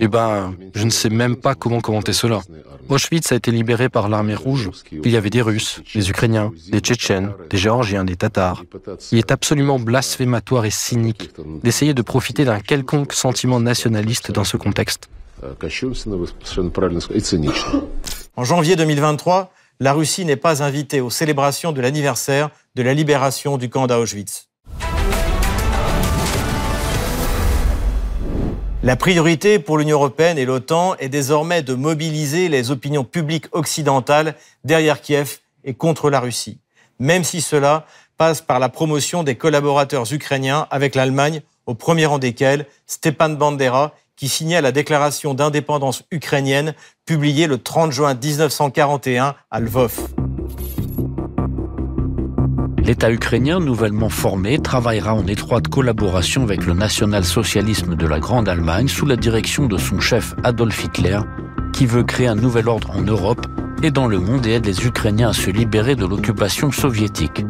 Eh 0.00 0.08
ben, 0.08 0.54
je 0.74 0.84
ne 0.84 0.90
sais 0.90 1.08
même 1.08 1.36
pas 1.36 1.54
comment 1.54 1.80
commenter 1.80 2.12
cela. 2.12 2.40
Auschwitz 2.88 3.32
a 3.32 3.36
été 3.36 3.50
libéré 3.50 3.88
par 3.88 4.08
l'armée 4.08 4.34
rouge. 4.34 4.70
Il 4.92 5.10
y 5.10 5.16
avait 5.16 5.30
des 5.30 5.42
Russes, 5.42 5.80
des 5.94 6.10
Ukrainiens, 6.10 6.52
des 6.70 6.80
Tchétchènes, 6.80 7.32
des 7.50 7.58
Géorgiens, 7.58 8.04
des 8.04 8.16
Tatars. 8.16 8.64
Il 9.12 9.18
est 9.18 9.30
absolument 9.30 9.78
blasphématoire 9.78 10.64
et 10.64 10.70
cynique 10.70 11.30
d'essayer 11.62 11.94
de 11.94 12.02
profiter 12.02 12.44
d'un 12.44 12.60
quelconque 12.60 13.12
sentiment 13.12 13.60
nationaliste 13.60 14.32
dans 14.32 14.44
ce 14.44 14.56
contexte. 14.56 15.08
En 18.36 18.44
janvier 18.44 18.76
2023, 18.76 19.52
la 19.80 19.92
Russie 19.92 20.24
n'est 20.24 20.36
pas 20.36 20.62
invitée 20.62 21.00
aux 21.00 21.10
célébrations 21.10 21.72
de 21.72 21.80
l'anniversaire 21.80 22.50
de 22.74 22.82
la 22.82 22.94
libération 22.94 23.58
du 23.58 23.68
camp 23.68 23.86
d'Auschwitz. 23.86 24.47
La 28.88 28.96
priorité 28.96 29.58
pour 29.58 29.76
l'Union 29.76 29.98
européenne 29.98 30.38
et 30.38 30.46
l'OTAN 30.46 30.94
est 30.98 31.10
désormais 31.10 31.60
de 31.60 31.74
mobiliser 31.74 32.48
les 32.48 32.70
opinions 32.70 33.04
publiques 33.04 33.44
occidentales 33.52 34.34
derrière 34.64 35.02
Kiev 35.02 35.40
et 35.62 35.74
contre 35.74 36.08
la 36.08 36.20
Russie, 36.20 36.56
même 36.98 37.22
si 37.22 37.42
cela 37.42 37.84
passe 38.16 38.40
par 38.40 38.58
la 38.58 38.70
promotion 38.70 39.24
des 39.24 39.34
collaborateurs 39.34 40.10
ukrainiens 40.10 40.66
avec 40.70 40.94
l'Allemagne, 40.94 41.42
au 41.66 41.74
premier 41.74 42.06
rang 42.06 42.18
desquels 42.18 42.64
Stepan 42.86 43.28
Bandera, 43.28 43.92
qui 44.16 44.26
signait 44.26 44.62
la 44.62 44.72
déclaration 44.72 45.34
d'indépendance 45.34 46.04
ukrainienne 46.10 46.72
publiée 47.04 47.46
le 47.46 47.58
30 47.58 47.92
juin 47.92 48.14
1941 48.14 49.34
à 49.50 49.60
Lvov. 49.60 50.27
L'État 52.88 53.12
ukrainien 53.12 53.60
nouvellement 53.60 54.08
formé 54.08 54.58
travaillera 54.58 55.12
en 55.12 55.26
étroite 55.26 55.68
collaboration 55.68 56.42
avec 56.42 56.64
le 56.64 56.72
national-socialisme 56.72 57.96
de 57.96 58.06
la 58.06 58.18
Grande 58.18 58.48
Allemagne 58.48 58.88
sous 58.88 59.04
la 59.04 59.16
direction 59.16 59.66
de 59.66 59.76
son 59.76 60.00
chef 60.00 60.34
Adolf 60.42 60.84
Hitler, 60.84 61.18
qui 61.74 61.84
veut 61.84 62.02
créer 62.02 62.28
un 62.28 62.34
nouvel 62.34 62.66
ordre 62.66 62.90
en 62.96 63.02
Europe 63.02 63.46
et 63.82 63.90
dans 63.90 64.06
le 64.06 64.18
monde 64.18 64.46
et 64.46 64.52
aide 64.52 64.64
les 64.64 64.86
Ukrainiens 64.86 65.28
à 65.28 65.32
se 65.34 65.50
libérer 65.50 65.96
de 65.96 66.06
l'occupation 66.06 66.72
soviétique. 66.72 67.44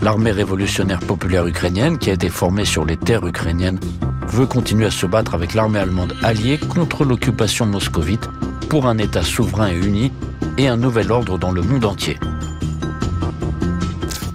L'armée 0.00 0.32
révolutionnaire 0.32 1.00
populaire 1.00 1.46
ukrainienne, 1.46 1.98
qui 1.98 2.08
a 2.08 2.14
été 2.14 2.30
formée 2.30 2.64
sur 2.64 2.86
les 2.86 2.96
terres 2.96 3.26
ukrainiennes, 3.26 3.80
veut 4.28 4.46
continuer 4.46 4.86
à 4.86 4.90
se 4.90 5.04
battre 5.04 5.34
avec 5.34 5.52
l'armée 5.52 5.80
allemande 5.80 6.14
alliée 6.22 6.56
contre 6.56 7.04
l'occupation 7.04 7.66
moscovite 7.66 8.30
pour 8.70 8.86
un 8.86 8.96
État 8.96 9.24
souverain 9.24 9.68
et 9.68 9.76
uni 9.76 10.10
et 10.56 10.68
un 10.68 10.78
nouvel 10.78 11.12
ordre 11.12 11.36
dans 11.36 11.52
le 11.52 11.60
monde 11.60 11.84
entier. 11.84 12.18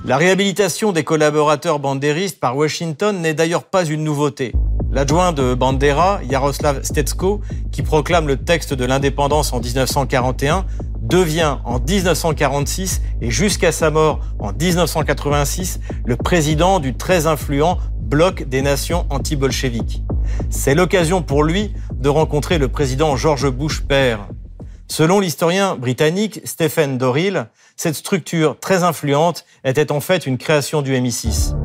La 0.08 0.16
réhabilitation 0.16 0.94
des 0.94 1.04
collaborateurs 1.04 1.80
bandéristes 1.80 2.40
par 2.40 2.56
Washington 2.56 3.20
n'est 3.20 3.34
d'ailleurs 3.34 3.66
pas 3.66 3.84
une 3.84 4.06
nouveauté. 4.06 4.54
L'adjoint 4.90 5.34
de 5.34 5.54
Bandera, 5.54 6.22
Yaroslav 6.24 6.82
Stetsko, 6.82 7.42
qui 7.74 7.82
proclame 7.82 8.26
le 8.26 8.38
texte 8.38 8.74
de 8.74 8.86
l'indépendance 8.86 9.52
en 9.52 9.60
1941, 9.60 10.66
devient 11.02 11.58
en 11.66 11.82
1946 11.82 13.02
et 13.20 13.32
jusqu'à 13.32 13.74
sa 13.74 13.92
mort 13.92 14.22
en 14.40 14.54
1986 14.54 15.82
le 16.06 16.16
président 16.16 16.80
du 16.80 16.96
très 16.96 17.28
influent 17.28 17.78
bloc 18.00 18.44
des 18.44 18.62
nations 18.62 19.06
anti-bolcheviques. 19.10 20.04
C'est 20.50 20.74
l'occasion 20.74 21.22
pour 21.22 21.44
lui 21.44 21.74
de 21.92 22.08
rencontrer 22.08 22.60
le 22.60 22.70
président 22.70 23.18
George 23.18 23.50
Bush 23.50 23.82
père. 23.82 24.30
Selon 24.90 25.20
l'historien 25.20 25.76
britannique 25.76 26.42
Stephen 26.46 26.98
Doril, 26.98 27.48
cette 27.76 27.96
structure 27.96 28.58
très 28.60 28.84
influente 28.84 29.46
était 29.66 29.92
en 29.92 30.00
fait 30.00 30.26
une 30.26 30.38
création 30.38 30.82
du 30.82 30.94
MI6. 30.94 31.56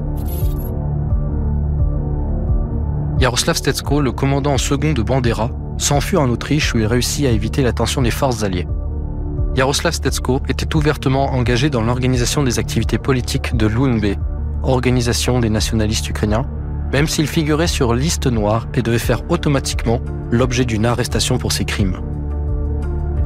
Yaroslav 3.20 3.56
Stetsko, 3.56 4.00
le 4.00 4.10
commandant 4.10 4.54
en 4.54 4.58
second 4.58 4.92
de 4.92 5.02
Bandera, 5.02 5.50
s'enfuit 5.78 6.16
en 6.16 6.28
Autriche 6.28 6.74
où 6.74 6.78
il 6.78 6.86
réussit 6.86 7.24
à 7.26 7.30
éviter 7.30 7.62
l'attention 7.62 8.02
des 8.02 8.10
forces 8.10 8.42
alliées. 8.42 8.66
Yaroslav 9.54 9.92
Stetsko 9.92 10.40
était 10.48 10.74
ouvertement 10.74 11.32
engagé 11.32 11.70
dans 11.70 11.82
l'organisation 11.82 12.42
des 12.42 12.58
activités 12.58 12.98
politiques 12.98 13.56
de 13.56 13.66
l'UNB, 13.66 14.16
organisation 14.64 15.38
des 15.38 15.50
nationalistes 15.50 16.08
ukrainiens, 16.08 16.44
même 16.92 17.06
s'il 17.06 17.28
figurait 17.28 17.68
sur 17.68 17.94
liste 17.94 18.26
noire 18.26 18.66
et 18.74 18.82
devait 18.82 18.98
faire 18.98 19.22
automatiquement 19.30 20.00
l'objet 20.32 20.64
d'une 20.64 20.86
arrestation 20.86 21.38
pour 21.38 21.52
ses 21.52 21.64
crimes. 21.64 22.00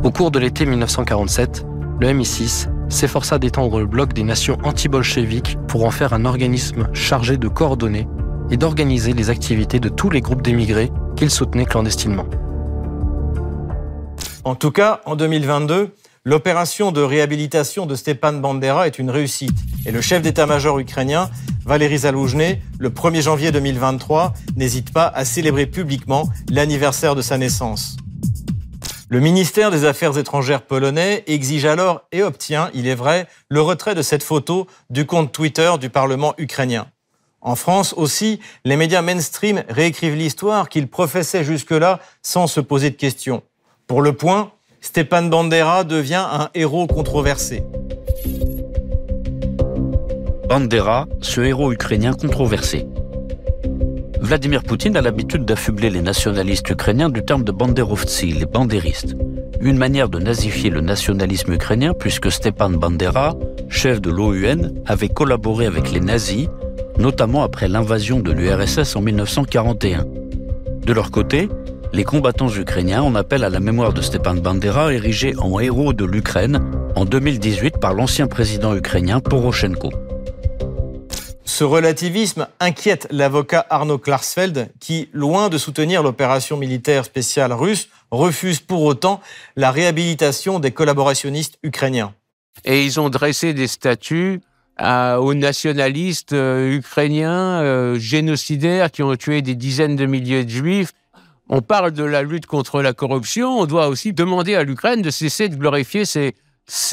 Au 0.04 0.10
cours 0.10 0.30
de 0.30 0.38
l'été 0.38 0.66
1947, 0.66 1.66
le 2.00 2.08
MI6 2.08 2.68
s'efforça 2.88 3.38
d'étendre 3.38 3.80
le 3.80 3.86
bloc 3.86 4.12
des 4.12 4.22
nations 4.22 4.58
anti-bolcheviques 4.62 5.56
pour 5.66 5.84
en 5.84 5.90
faire 5.90 6.12
un 6.12 6.24
organisme 6.24 6.88
chargé 6.92 7.36
de 7.38 7.48
coordonner 7.48 8.06
et 8.50 8.56
d'organiser 8.56 9.14
les 9.14 9.30
activités 9.30 9.80
de 9.80 9.88
tous 9.88 10.10
les 10.10 10.20
groupes 10.20 10.42
d'émigrés 10.42 10.92
qu'il 11.16 11.30
soutenait 11.30 11.64
clandestinement. 11.64 12.26
En 14.44 14.54
tout 14.54 14.70
cas, 14.70 15.00
en 15.06 15.16
2022, 15.16 15.92
l'opération 16.24 16.92
de 16.92 17.00
réhabilitation 17.00 17.86
de 17.86 17.96
Stepan 17.96 18.34
Bandera 18.34 18.86
est 18.86 18.98
une 18.98 19.10
réussite. 19.10 19.58
Et 19.86 19.90
le 19.90 20.00
chef 20.00 20.22
d'état-major 20.22 20.78
ukrainien, 20.78 21.30
Valéry 21.64 21.98
Zaloujny, 21.98 22.58
le 22.78 22.90
1er 22.90 23.22
janvier 23.22 23.50
2023, 23.50 24.34
n'hésite 24.56 24.92
pas 24.92 25.06
à 25.06 25.24
célébrer 25.24 25.66
publiquement 25.66 26.28
l'anniversaire 26.48 27.16
de 27.16 27.22
sa 27.22 27.38
naissance. 27.38 27.96
Le 29.08 29.20
ministère 29.20 29.70
des 29.70 29.84
Affaires 29.84 30.18
étrangères 30.18 30.62
polonais 30.62 31.22
exige 31.28 31.64
alors 31.64 32.02
et 32.10 32.24
obtient, 32.24 32.70
il 32.74 32.88
est 32.88 32.96
vrai, 32.96 33.28
le 33.48 33.60
retrait 33.60 33.94
de 33.94 34.02
cette 34.02 34.24
photo 34.24 34.66
du 34.90 35.06
compte 35.06 35.30
Twitter 35.30 35.70
du 35.80 35.90
Parlement 35.90 36.34
ukrainien. 36.38 36.88
En 37.40 37.54
France 37.54 37.94
aussi, 37.96 38.40
les 38.64 38.76
médias 38.76 39.02
mainstream 39.02 39.62
réécrivent 39.68 40.16
l'histoire 40.16 40.68
qu'ils 40.68 40.88
professaient 40.88 41.44
jusque-là 41.44 42.00
sans 42.20 42.48
se 42.48 42.58
poser 42.58 42.90
de 42.90 42.96
questions. 42.96 43.44
Pour 43.86 44.02
le 44.02 44.12
point, 44.12 44.50
Stepan 44.80 45.22
Bandera 45.22 45.84
devient 45.84 46.26
un 46.28 46.50
héros 46.54 46.88
controversé. 46.88 47.62
Bandera, 50.48 51.06
ce 51.20 51.42
héros 51.42 51.70
ukrainien 51.70 52.12
controversé. 52.12 52.86
Vladimir 54.26 54.64
Poutine 54.64 54.96
a 54.96 55.02
l'habitude 55.02 55.44
d'affubler 55.44 55.88
les 55.88 56.02
nationalistes 56.02 56.68
ukrainiens 56.68 57.10
du 57.10 57.24
terme 57.24 57.44
de 57.44 57.52
banderovtsi, 57.52 58.32
les 58.32 58.44
bandéristes. 58.44 59.14
Une 59.60 59.78
manière 59.78 60.08
de 60.08 60.18
nazifier 60.18 60.68
le 60.68 60.80
nationalisme 60.80 61.52
ukrainien 61.52 61.94
puisque 61.94 62.32
Stepan 62.32 62.70
Bandera, 62.70 63.36
chef 63.68 64.00
de 64.00 64.10
l'OUN, 64.10 64.72
avait 64.84 65.10
collaboré 65.10 65.66
avec 65.66 65.92
les 65.92 66.00
nazis, 66.00 66.48
notamment 66.98 67.44
après 67.44 67.68
l'invasion 67.68 68.18
de 68.18 68.32
l'URSS 68.32 68.96
en 68.96 69.00
1941. 69.00 70.04
De 70.84 70.92
leur 70.92 71.12
côté, 71.12 71.48
les 71.92 72.02
combattants 72.02 72.50
ukrainiens 72.50 73.02
en 73.02 73.14
appellent 73.14 73.44
à 73.44 73.48
la 73.48 73.60
mémoire 73.60 73.92
de 73.92 74.02
Stepan 74.02 74.34
Bandera, 74.34 74.92
érigé 74.92 75.36
en 75.38 75.60
héros 75.60 75.92
de 75.92 76.04
l'Ukraine 76.04 76.60
en 76.96 77.04
2018 77.04 77.78
par 77.78 77.94
l'ancien 77.94 78.26
président 78.26 78.74
ukrainien 78.74 79.20
Poroshenko. 79.20 79.90
Ce 81.46 81.64
relativisme 81.64 82.48
inquiète 82.60 83.08
l'avocat 83.10 83.64
Arnaud 83.70 83.98
Klarsfeld 83.98 84.70
qui, 84.78 85.08
loin 85.12 85.48
de 85.48 85.56
soutenir 85.56 86.02
l'opération 86.02 86.58
militaire 86.58 87.06
spéciale 87.06 87.52
russe, 87.52 87.88
refuse 88.10 88.60
pour 88.60 88.82
autant 88.82 89.20
la 89.56 89.70
réhabilitation 89.70 90.58
des 90.58 90.72
collaborationnistes 90.72 91.58
ukrainiens. 91.62 92.12
et 92.64 92.84
ils 92.84 93.00
ont 93.00 93.08
dressé 93.08 93.54
des 93.54 93.68
statues 93.68 94.40
aux 94.78 95.34
nationalistes 95.34 96.34
ukrainiens 96.34 97.94
génocidaires 97.96 98.90
qui 98.90 99.02
ont 99.02 99.16
tué 99.16 99.40
des 99.40 99.54
dizaines 99.54 99.96
de 99.96 100.04
milliers 100.04 100.44
de 100.44 100.50
juifs 100.50 100.92
on 101.48 101.62
parle 101.62 101.92
de 101.92 102.02
la 102.02 102.22
lutte 102.22 102.46
contre 102.46 102.82
la 102.82 102.92
corruption, 102.92 103.60
on 103.60 103.66
doit 103.66 103.88
aussi 103.88 104.12
demander 104.12 104.54
à 104.54 104.64
l'Ukraine 104.64 105.02
de 105.02 105.10
cesser 105.10 105.48
de 105.48 105.54
glorifier 105.54 106.04
ces, 106.04 106.34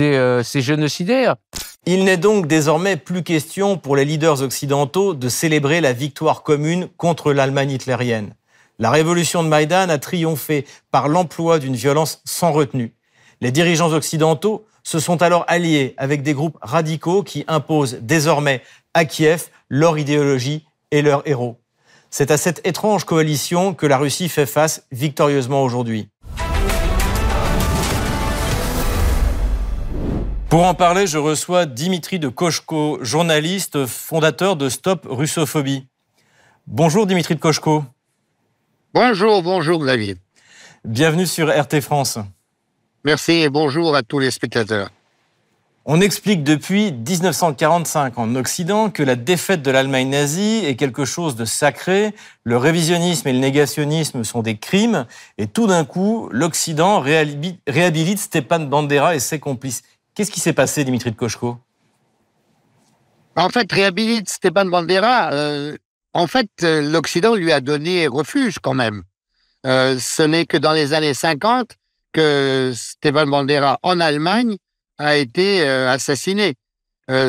euh, 0.01 0.43
génocidaires. 0.43 1.35
Il 1.85 2.05
n'est 2.05 2.15
donc 2.15 2.47
désormais 2.47 2.95
plus 2.95 3.23
question 3.23 3.77
pour 3.77 3.97
les 3.97 4.05
leaders 4.05 4.41
occidentaux 4.41 5.13
de 5.13 5.27
célébrer 5.27 5.81
la 5.81 5.91
victoire 5.91 6.41
commune 6.41 6.87
contre 6.95 7.33
l'Allemagne 7.33 7.71
hitlérienne. 7.71 8.35
La 8.79 8.89
révolution 8.89 9.43
de 9.43 9.49
Maïdan 9.49 9.89
a 9.89 9.97
triomphé 9.97 10.65
par 10.91 11.09
l'emploi 11.09 11.59
d'une 11.59 11.75
violence 11.75 12.21
sans 12.23 12.53
retenue. 12.53 12.93
Les 13.41 13.51
dirigeants 13.51 13.91
occidentaux 13.91 14.65
se 14.83 14.99
sont 14.99 15.21
alors 15.21 15.43
alliés 15.49 15.93
avec 15.97 16.23
des 16.23 16.33
groupes 16.33 16.57
radicaux 16.61 17.21
qui 17.21 17.43
imposent 17.49 17.97
désormais 18.01 18.61
à 18.93 19.03
Kiev 19.03 19.49
leur 19.67 19.97
idéologie 19.97 20.65
et 20.91 21.01
leurs 21.01 21.27
héros. 21.27 21.59
C'est 22.09 22.31
à 22.31 22.37
cette 22.37 22.65
étrange 22.65 23.03
coalition 23.03 23.73
que 23.73 23.87
la 23.87 23.97
Russie 23.97 24.29
fait 24.29 24.45
face 24.45 24.85
victorieusement 24.93 25.63
aujourd'hui. 25.63 26.07
Pour 30.53 30.67
en 30.67 30.75
parler, 30.75 31.07
je 31.07 31.17
reçois 31.17 31.65
Dimitri 31.65 32.19
de 32.19 32.27
Kochko, 32.27 32.99
journaliste, 33.01 33.87
fondateur 33.87 34.55
de 34.55 34.69
Stop 34.69 35.07
Russophobie. 35.09 35.87
Bonjour 36.67 37.07
Dimitri 37.07 37.33
de 37.33 37.39
Kochko. 37.39 37.83
Bonjour, 38.93 39.41
bonjour 39.41 39.83
David. 39.83 40.19
Bienvenue 40.85 41.25
sur 41.25 41.49
RT 41.49 41.81
France. 41.81 42.19
Merci 43.03 43.31
et 43.31 43.49
bonjour 43.49 43.95
à 43.95 44.03
tous 44.03 44.19
les 44.19 44.29
spectateurs. 44.29 44.91
On 45.85 45.99
explique 46.01 46.43
depuis 46.43 46.91
1945 46.91 48.19
en 48.19 48.35
Occident 48.35 48.91
que 48.91 49.01
la 49.01 49.15
défaite 49.15 49.63
de 49.63 49.71
l'Allemagne 49.71 50.09
nazie 50.09 50.63
est 50.65 50.75
quelque 50.75 51.03
chose 51.03 51.35
de 51.35 51.45
sacré, 51.45 52.13
le 52.43 52.57
révisionnisme 52.57 53.27
et 53.27 53.33
le 53.33 53.39
négationnisme 53.39 54.23
sont 54.23 54.43
des 54.43 54.57
crimes, 54.57 55.07
et 55.39 55.47
tout 55.47 55.65
d'un 55.65 55.83
coup, 55.83 56.29
l'Occident 56.31 56.99
réhabilite 57.01 58.19
Stepan 58.19 58.59
Bandera 58.59 59.15
et 59.15 59.19
ses 59.19 59.39
complices. 59.39 59.81
Qu'est-ce 60.15 60.29
qui 60.29 60.39
s'est 60.39 60.53
passé, 60.53 60.83
Dimitri 60.83 61.11
de 61.11 61.15
Kochko 61.15 61.57
En 63.35 63.49
fait, 63.49 63.71
réhabilite 63.71 64.29
Stepan 64.29 64.65
Bandera, 64.65 65.33
euh, 65.33 65.75
en 66.13 66.27
fait, 66.27 66.49
euh, 66.61 66.81
l'Occident 66.81 67.33
lui 67.33 67.51
a 67.51 67.61
donné 67.61 68.07
refuge 68.07 68.59
quand 68.61 68.75
même. 68.75 69.01
Euh, 69.65 69.97
ce 69.99 70.21
n'est 70.21 70.45
que 70.45 70.57
dans 70.57 70.73
les 70.73 70.93
années 70.93 71.15
50 71.15 71.71
que 72.11 72.73
Stepan 72.75 73.25
Bandera, 73.25 73.79
en 73.81 73.99
Allemagne, 73.99 74.57
a 74.99 75.17
été 75.17 75.67
assassiné. 75.67 76.53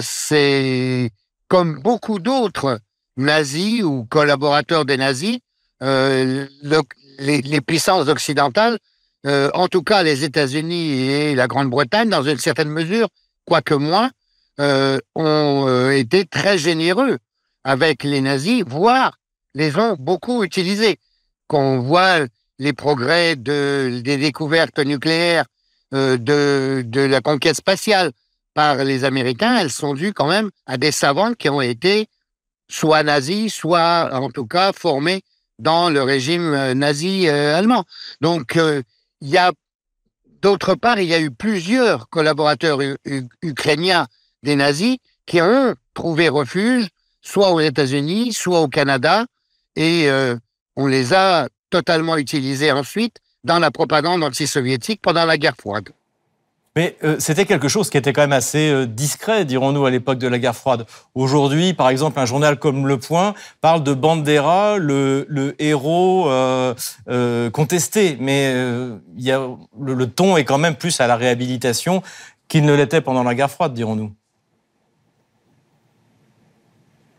C'est 0.02 1.10
comme 1.48 1.80
beaucoup 1.80 2.18
d'autres 2.18 2.78
nazis 3.16 3.82
ou 3.82 4.04
collaborateurs 4.04 4.84
des 4.84 4.98
nazis, 4.98 5.38
les, 5.80 7.60
puissances 7.66 8.08
occidentales, 8.08 8.78
en 9.26 9.68
tout 9.68 9.82
cas 9.82 10.02
les 10.02 10.24
États-Unis 10.24 11.00
et 11.00 11.34
la 11.34 11.46
Grande-Bretagne, 11.46 12.10
dans 12.10 12.22
une 12.22 12.38
certaine 12.38 12.68
mesure, 12.68 13.08
quoique 13.44 13.74
moins, 13.74 14.10
ont 14.58 15.90
été 15.90 16.26
très 16.26 16.58
généreux 16.58 17.18
avec 17.64 18.04
les 18.04 18.20
nazis, 18.20 18.62
voire 18.66 19.18
les 19.54 19.76
ont 19.76 19.96
beaucoup 19.98 20.44
utilisés. 20.44 20.98
Qu'on 21.46 21.80
voit 21.80 22.26
les 22.58 22.72
progrès 22.72 23.36
de, 23.36 24.00
des 24.02 24.16
découvertes 24.16 24.78
nucléaires 24.78 25.44
euh, 25.92 26.16
de, 26.16 27.00
la 27.00 27.20
conquête 27.20 27.56
spatiale 27.56 28.12
par 28.54 28.84
les 28.84 29.04
Américains, 29.04 29.58
elles 29.58 29.70
sont 29.70 29.94
dues 29.94 30.12
quand 30.12 30.28
même 30.28 30.50
à 30.66 30.76
des 30.76 30.92
savants 30.92 31.34
qui 31.34 31.48
ont 31.48 31.60
été 31.60 32.08
soit 32.68 33.02
nazis, 33.02 33.52
soit 33.52 34.10
en 34.12 34.30
tout 34.30 34.46
cas 34.46 34.72
formés 34.72 35.22
dans 35.58 35.90
le 35.90 36.02
régime 36.02 36.54
euh, 36.54 36.74
nazi 36.74 37.28
euh, 37.28 37.56
allemand. 37.56 37.84
Donc, 38.20 38.58
il 39.20 39.28
y 39.28 39.38
a 39.38 39.52
d'autre 40.42 40.74
part, 40.74 40.98
il 40.98 41.08
y 41.08 41.14
a 41.14 41.20
eu 41.20 41.30
plusieurs 41.30 42.08
collaborateurs 42.08 42.78
ukrainiens 43.42 44.06
des 44.42 44.56
nazis 44.56 44.98
qui 45.26 45.40
ont 45.40 45.74
trouvé 45.94 46.28
refuge 46.28 46.88
soit 47.22 47.50
aux 47.50 47.60
États-Unis, 47.60 48.34
soit 48.34 48.60
au 48.60 48.68
Canada, 48.68 49.24
et 49.76 50.10
on 50.76 50.86
les 50.86 51.14
a 51.14 51.48
totalement 51.70 52.18
utilisés 52.18 52.70
ensuite 52.70 53.16
dans 53.44 53.58
la 53.58 53.70
propagande 53.70 54.22
anti-soviétique 54.22 55.00
pendant 55.00 55.24
la 55.24 55.38
guerre 55.38 55.56
froide. 55.56 55.88
Mais 56.76 56.96
euh, 57.04 57.16
c'était 57.20 57.46
quelque 57.46 57.68
chose 57.68 57.88
qui 57.88 57.96
était 57.96 58.12
quand 58.12 58.22
même 58.22 58.32
assez 58.32 58.68
euh, 58.68 58.86
discret, 58.86 59.44
dirons-nous, 59.44 59.86
à 59.86 59.90
l'époque 59.90 60.18
de 60.18 60.26
la 60.26 60.40
guerre 60.40 60.56
froide. 60.56 60.86
Aujourd'hui, 61.14 61.72
par 61.72 61.88
exemple, 61.88 62.18
un 62.18 62.24
journal 62.24 62.58
comme 62.58 62.88
Le 62.88 62.98
Point 62.98 63.34
parle 63.60 63.84
de 63.84 63.94
Bandera, 63.94 64.76
le, 64.78 65.54
héros 65.60 66.28
euh, 66.28 67.50
contesté. 67.50 68.16
Mais 68.18 68.52
le, 68.52 70.04
ton 70.06 70.36
est 70.36 70.44
quand 70.44 70.58
même 70.58 70.74
plus 70.74 71.00
à 71.00 71.06
la 71.06 71.14
réhabilitation 71.14 72.02
qu'il 72.48 72.64
ne 72.64 72.74
l'était 72.74 73.00
pendant 73.00 73.22
la 73.22 73.34
guerre 73.36 73.50
froide, 73.50 73.72
dirons-nous. 73.72 74.12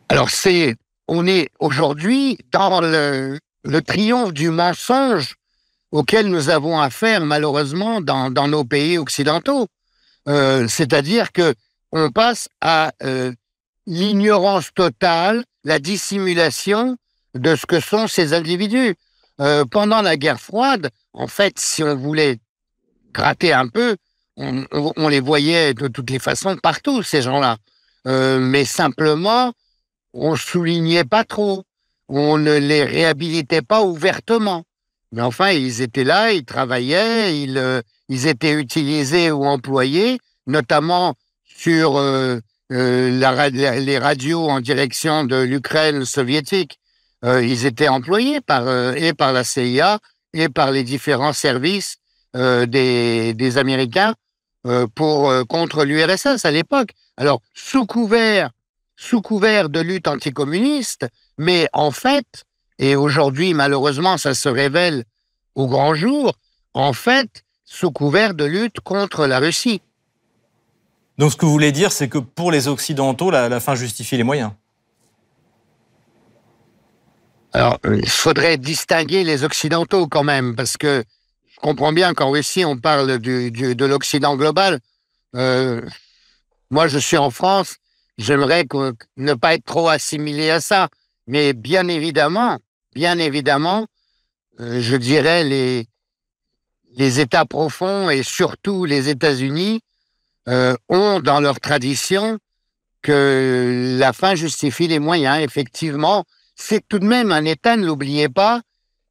Alors 0.09 0.29
c'est, 0.29 0.75
on 1.07 1.25
est 1.25 1.49
aujourd'hui 1.59 2.37
dans 2.51 2.81
le, 2.81 3.39
le 3.63 3.81
triomphe 3.81 4.33
du 4.33 4.49
mensonge 4.49 5.35
auxquels 5.91 6.27
nous 6.27 6.49
avons 6.49 6.79
affaire 6.79 7.21
malheureusement 7.21 8.01
dans, 8.01 8.47
nos 8.47 8.65
pays 8.65 8.97
occidentaux. 8.97 9.67
Euh, 10.27 10.67
C'est-à-dire 10.67 11.31
que 11.31 11.53
on 11.91 12.11
passe 12.11 12.49
à 12.61 12.91
euh, 13.03 13.31
l'ignorance 13.85 14.73
totale, 14.73 15.45
la 15.63 15.79
dissimulation 15.79 16.97
de 17.35 17.55
ce 17.55 17.65
que 17.65 17.79
sont 17.79 18.07
ces 18.07 18.33
individus. 18.33 18.95
Euh, 19.41 19.65
pendant 19.65 20.01
la 20.01 20.15
guerre 20.15 20.39
froide, 20.39 20.89
en 21.13 21.27
fait, 21.27 21.59
si 21.59 21.83
on 21.83 21.95
voulait 21.95 22.39
gratter 23.13 23.53
un 23.53 23.67
peu, 23.67 23.97
on, 24.37 24.65
on, 24.71 25.07
les 25.09 25.19
voyait 25.19 25.73
de 25.73 25.87
toutes 25.87 26.09
les 26.09 26.19
façons 26.19 26.55
partout, 26.57 27.03
ces 27.03 27.21
gens-là. 27.21 27.57
Mais 28.05 28.65
simplement, 28.65 29.53
on 30.13 30.35
soulignait 30.35 31.03
pas 31.03 31.23
trop, 31.23 31.63
on 32.07 32.37
ne 32.37 32.57
les 32.57 32.83
réhabilitait 32.83 33.61
pas 33.61 33.81
ouvertement. 33.81 34.63
Mais 35.15 35.21
enfin, 35.21 35.51
ils 35.51 35.81
étaient 35.81 36.03
là, 36.03 36.33
ils 36.33 36.43
travaillaient, 36.43 37.41
ils, 37.41 37.57
euh, 37.57 37.81
ils 38.09 38.27
étaient 38.27 38.51
utilisés 38.51 39.31
ou 39.31 39.45
employés, 39.45 40.19
notamment 40.45 41.15
sur 41.45 41.95
euh, 41.95 42.39
euh 42.73 43.17
la, 43.17 43.49
les 43.49 43.97
radios 43.97 44.49
en 44.49 44.59
direction 44.59 45.23
de 45.23 45.37
l'Ukraine 45.37 46.03
soviétique. 46.03 46.79
Ils 47.23 47.65
étaient 47.65 47.87
employés 47.87 48.39
par, 48.39 48.69
et 48.95 49.13
par 49.13 49.33
la 49.33 49.43
CIA 49.43 49.97
et 50.33 50.47
par 50.47 50.69
les 50.69 50.83
différents 50.83 51.33
services 51.33 51.95
des, 52.35 53.33
des 53.33 53.57
Américains 53.57 54.13
pour 54.93 55.33
contre 55.47 55.85
l'URSS 55.85 56.45
à 56.45 56.51
l'époque. 56.51 56.91
Alors, 57.17 57.41
sous 57.55 57.87
couvert, 57.87 58.51
sous 58.95 59.23
couvert 59.23 59.69
de 59.69 59.79
lutte 59.79 60.07
anticommuniste, 60.07 61.07
mais 61.39 61.67
en 61.73 61.89
fait, 61.89 62.45
et 62.79 62.95
aujourd'hui, 62.95 63.53
malheureusement, 63.53 64.17
ça 64.17 64.33
se 64.33 64.49
révèle 64.49 65.05
au 65.55 65.67
grand 65.67 65.95
jour, 65.95 66.33
en 66.73 66.93
fait, 66.93 67.43
sous 67.63 67.91
couvert 67.91 68.33
de 68.33 68.43
lutte 68.43 68.79
contre 68.81 69.25
la 69.25 69.39
Russie. 69.39 69.81
Donc 71.17 71.31
ce 71.31 71.37
que 71.37 71.45
vous 71.45 71.51
voulez 71.51 71.71
dire, 71.71 71.91
c'est 71.91 72.09
que 72.09 72.17
pour 72.17 72.51
les 72.51 72.67
Occidentaux, 72.67 73.31
la, 73.31 73.59
fin 73.59 73.75
justifie 73.75 74.17
les 74.17 74.23
moyens. 74.23 74.51
Alors, 77.53 77.79
il 77.85 78.09
faudrait 78.09 78.57
distinguer 78.57 79.23
les 79.23 79.45
Occidentaux 79.45 80.07
quand 80.07 80.23
même, 80.23 80.57
parce 80.57 80.75
que 80.75 81.05
je 81.47 81.59
comprends 81.61 81.93
bien 81.93 82.13
qu'en 82.13 82.31
Russie, 82.31 82.65
on 82.65 82.77
parle 82.77 83.17
du, 83.19 83.51
de 83.51 83.85
l'Occident 83.85 84.35
global. 84.35 84.79
Euh, 85.37 85.81
moi, 86.69 86.87
je 86.87 86.99
suis 86.99 87.15
en 87.15 87.29
France, 87.29 87.77
j'aimerais 88.17 88.65
ne 89.15 89.33
pas 89.35 89.53
être 89.53 89.63
trop 89.63 89.87
assimilé 89.87 90.49
à 90.49 90.59
ça. 90.59 90.89
Mais 91.27 91.53
bien 91.53 91.87
évidemment, 91.87 92.59
bien 92.95 93.19
évidemment, 93.19 93.85
euh, 94.61 94.79
je 94.79 94.95
dirais 94.95 95.43
les, 95.43 95.85
États 97.19 97.45
profonds 97.45 98.09
et 98.09 98.23
surtout 98.23 98.85
les 98.85 99.09
États-Unis 99.09 99.81
euh, 100.47 100.75
ont 100.87 101.19
dans 101.19 101.41
leur 101.41 101.59
tradition 101.59 102.39
que 103.01 103.97
la 103.99 104.13
fin 104.13 104.33
justifie 104.35 104.87
les 104.87 104.99
moyens. 104.99 105.43
Effectivement, 105.43 106.23
c'est 106.55 106.87
tout 106.87 106.99
de 106.99 107.05
même 107.05 107.33
un 107.33 107.43
État, 107.43 107.75
ne 107.75 107.85
l'oubliez 107.85 108.29
pas, 108.29 108.61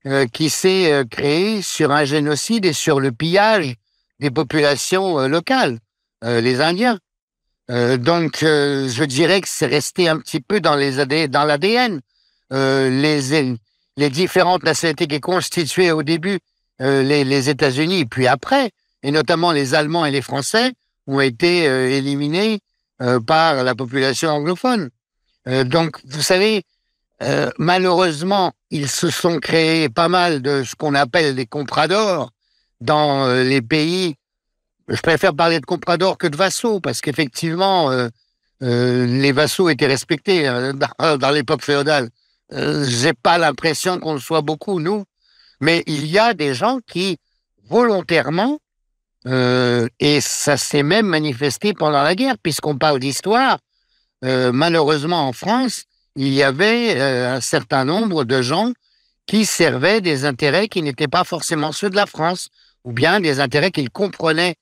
euh, 0.06 0.26
qui 0.26 0.48
s'est 0.48 1.04
créé 1.10 1.60
sur 1.60 1.92
un 1.92 2.06
génocide 2.06 2.64
et 2.64 2.72
sur 2.72 3.00
le 3.00 3.12
pillage 3.12 3.74
des 4.18 4.30
populations 4.30 5.28
locales, 5.28 5.78
les 6.22 6.60
Indiens. 6.62 6.98
donc, 7.68 8.38
je 8.40 9.04
dirais 9.04 9.42
que 9.42 9.48
c'est 9.48 9.66
resté 9.66 10.08
un 10.08 10.18
petit 10.18 10.40
peu 10.40 10.60
dans 10.60 10.76
l'ADN. 10.76 12.00
les 12.50 13.34
les 13.96 14.10
différentes 14.10 14.64
nationalités 14.64 15.06
qui 15.06 15.20
constituaient 15.20 15.92
au 15.92 16.02
début 16.02 16.40
euh, 16.80 17.02
les, 17.02 17.48
États-Unis, 17.48 18.06
puis 18.06 18.26
après, 18.26 18.70
et 19.02 19.10
notamment 19.10 19.52
les 19.52 19.74
Allemands 19.74 20.04
et 20.04 20.10
les 20.10 20.22
Français, 20.22 20.72
ont 21.06 21.20
été 21.20 21.64
éliminés 21.64 22.60
par 23.26 23.62
la 23.62 23.74
population 23.74 24.30
anglophone. 24.30 24.88
donc, 25.46 25.98
vous 26.06 26.22
savez, 26.22 26.62
malheureusement, 27.58 28.52
ils 28.70 28.88
se 28.88 29.10
sont 29.10 29.38
créés 29.38 29.90
pas 29.90 30.08
mal 30.08 30.40
de 30.40 30.64
ce 30.64 30.74
qu'on 30.74 30.94
appelle 30.94 31.34
des 31.34 31.44
compradors 31.44 32.30
dans 32.80 33.26
les 33.42 33.60
pays. 33.60 34.14
Je 34.88 35.00
préfère 35.02 35.34
parler 35.34 35.60
de 35.60 35.66
compradors 35.66 36.16
que 36.16 36.26
de 36.26 36.36
vassaux, 36.38 36.80
parce 36.80 37.02
qu'effectivement, 37.02 37.90
les 38.62 39.32
vassaux 39.32 39.68
étaient 39.68 39.86
respectés 39.86 40.46
hein, 40.46 40.72
dans 41.18 41.30
l'époque 41.30 41.62
féodale. 41.62 42.08
Euh, 42.52 42.84
j'ai 42.86 43.14
pas 43.14 43.38
l'impression 43.38 43.98
qu'on 43.98 44.14
le 44.14 44.20
soit 44.20 44.42
beaucoup, 44.42 44.80
nous. 44.80 45.04
Mais 45.60 45.82
il 45.86 46.06
y 46.06 46.18
a 46.18 46.34
des 46.34 46.54
gens 46.54 46.78
qui, 46.86 47.18
volontairement, 47.68 48.58
euh, 49.26 49.88
et 50.00 50.20
ça 50.20 50.56
s'est 50.56 50.82
même 50.82 51.06
manifesté 51.06 51.72
pendant 51.72 52.02
la 52.02 52.14
guerre, 52.14 52.36
puisqu'on 52.42 52.76
parle 52.76 53.00
d'histoire, 53.00 53.58
euh, 54.24 54.52
malheureusement 54.52 55.26
en 55.28 55.32
France, 55.32 55.84
il 56.16 56.32
y 56.32 56.42
avait 56.42 57.00
un 57.00 57.40
certain 57.40 57.84
nombre 57.84 58.24
de 58.24 58.40
gens 58.40 58.72
qui 59.26 59.46
servaient 59.46 60.00
des 60.00 60.26
intérêts 60.26 60.68
qui 60.68 60.82
n'étaient 60.82 61.08
pas 61.08 61.24
forcément 61.24 61.72
ceux 61.72 61.90
de 61.90 61.96
la 61.96 62.06
France, 62.06 62.50
ou 62.84 62.92
bien 62.92 63.20
des 63.20 63.40
intérêts 63.40 63.70
qu'ils 63.70 63.90
comprenaient 63.90 64.56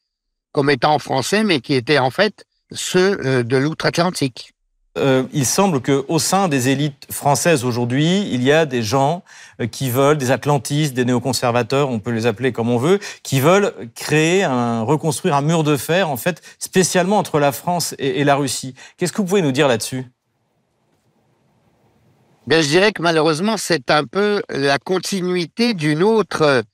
comme 0.52 0.70
étant 0.70 0.98
français, 0.98 1.44
mais 1.44 1.60
qui 1.60 1.74
étaient 1.74 1.98
en 1.98 2.10
fait 2.10 2.44
ceux 2.70 3.44
de 3.44 3.56
l'outre-Atlantique. 3.56 4.54
Euh, 4.98 5.22
il 5.32 5.46
semble 5.46 5.80
qu'au 5.80 6.18
sein 6.18 6.48
des 6.48 6.68
élites 6.68 7.06
françaises 7.10 7.64
aujourd'hui, 7.64 8.28
il 8.30 8.42
y 8.42 8.52
a 8.52 8.66
des 8.66 8.82
gens 8.82 9.22
euh, 9.60 9.66
qui 9.66 9.88
veulent, 9.88 10.18
des 10.18 10.30
atlantistes, 10.30 10.92
des 10.92 11.06
néoconservateurs, 11.06 11.88
on 11.88 11.98
peut 11.98 12.10
les 12.10 12.26
appeler 12.26 12.52
comme 12.52 12.68
on 12.68 12.76
veut, 12.76 12.98
qui 13.22 13.40
veulent 13.40 13.72
créer 13.94 14.44
reconstruire 14.46 15.34
un 15.34 15.40
mur 15.40 15.64
de 15.64 15.78
fer, 15.78 16.10
en 16.10 16.18
fait, 16.18 16.42
spécialement 16.58 17.16
entre 17.16 17.38
la 17.38 17.52
France 17.52 17.94
et, 17.98 18.22
la 18.24 18.34
Russie. 18.34 18.74
Qu'est-ce 18.98 19.12
que 19.12 19.22
vous 19.22 19.28
pouvez 19.28 19.40
nous 19.40 19.52
dire 19.52 19.66
là-dessus? 19.66 20.04
Ben, 22.46 22.62
je 22.62 22.68
dirais 22.68 22.92
que 22.92 23.00
malheureusement, 23.00 23.56
c'est 23.56 23.90
un 23.90 24.04
peu 24.04 24.42
la 24.50 24.78
continuité 24.78 25.72
d'une 25.72 26.02
autre 26.02 26.64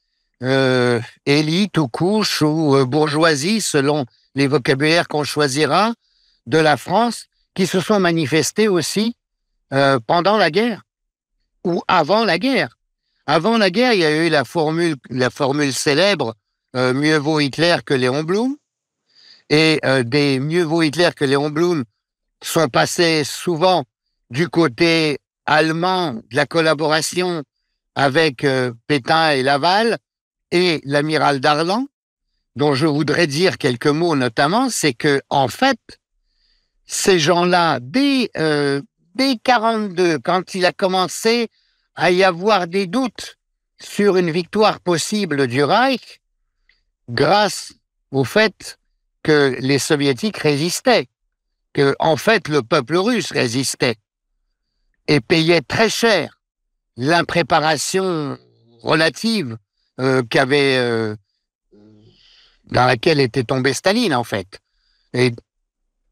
euh, 0.43 1.01
élite 1.25 1.79
ou 1.79 1.87
couche 1.87 2.43
ou 2.43 2.85
bourgeoisie, 2.85 3.61
selon 3.61 4.07
les 4.35 4.49
vocabulaires 4.49 5.07
qu'on 5.07 5.25
choisira, 5.25 5.93
de 6.47 6.59
la 6.59 6.77
France, 6.77 7.29
qui 7.59 7.67
se 7.67 7.81
sont 7.81 7.99
manifestés 7.99 8.69
aussi 8.69 9.17
euh, 9.73 9.99
pendant 10.07 10.37
la 10.37 10.49
guerre 10.49 10.83
ou 11.65 11.83
avant 11.89 12.25
la 12.25 12.39
guerre. 12.39 12.79
Avant 13.27 13.59
la 13.59 13.69
guerre, 13.69 13.95
il 13.95 13.99
y 13.99 14.05
a 14.05 14.25
eu 14.25 14.29
la 14.29 14.45
formule, 14.45 14.95
la 15.11 15.29
formule 15.29 15.73
célèbre 15.73 16.37
euh, 16.77 16.95
mieux 16.95 17.17
vaut 17.17 17.41
Hitler 17.41 17.79
que 17.85 17.95
Léon 17.95 18.23
Blum. 18.23 18.55
Et 19.51 19.81
euh, 19.85 20.05
des 20.05 20.39
mieux 20.39 20.63
vaut 20.63 20.83
Hitler 20.83 21.11
que 21.17 21.25
Léon 21.25 21.51
Blum 21.51 21.83
sont 22.45 22.69
passés 22.69 23.25
souvent 23.25 23.83
du 24.31 24.49
côté 24.49 25.19
allemand 25.45 26.13
de 26.13 26.37
la 26.37 26.47
collaboration 26.47 27.43
avec 27.97 28.47
Pétain 28.87 29.31
et 29.33 29.43
Laval 29.43 29.99
et 30.53 30.81
l'amiral 30.85 31.41
Darlan, 31.41 31.89
dont 32.55 32.75
je 32.75 32.87
voudrais 32.87 33.27
dire 33.27 33.59
quelques 33.59 33.89
mots 33.89 34.15
notamment, 34.15 34.71
c'est 34.71 34.95
que 34.95 35.21
en 35.29 35.49
fait, 35.49 35.81
ces 36.89 37.19
gens-là, 37.19 37.79
dès, 37.81 38.31
euh, 38.39 38.81
dès 39.15 39.37
42, 39.37 40.19
quand 40.19 40.55
il 40.55 40.65
a 40.65 40.73
commencé 40.73 41.49
à 41.95 42.11
y 42.11 42.25
avoir 42.25 42.67
des 42.67 42.87
doutes 42.87 43.37
sur 43.79 44.17
une 44.17 44.31
victoire 44.31 44.81
possible 44.81 45.47
du 45.47 45.63
Reich, 45.63 46.21
grâce 47.11 47.75
au 48.11 48.25
fait 48.25 48.79
que 49.23 49.55
les 49.61 49.79
soviétiques 49.79 50.39
résistaient, 50.39 51.09
que 51.75 51.95
en 51.99 52.17
fait 52.17 52.49
le 52.49 52.63
peuple 52.63 52.97
russe 52.97 53.33
résistait 53.33 53.97
et 55.07 55.21
payait 55.21 55.61
très 55.61 55.91
cher 55.91 56.41
l'impréparation 56.97 58.39
relative 58.83 59.59
euh, 60.01 60.23
qu'avait 60.23 60.79
euh, 60.79 61.15
dans 62.65 62.87
laquelle 62.87 63.21
était 63.21 63.45
tombé 63.45 63.75
Staline 63.75 64.15
en 64.15 64.25
fait. 64.25 64.61
Et 65.13 65.33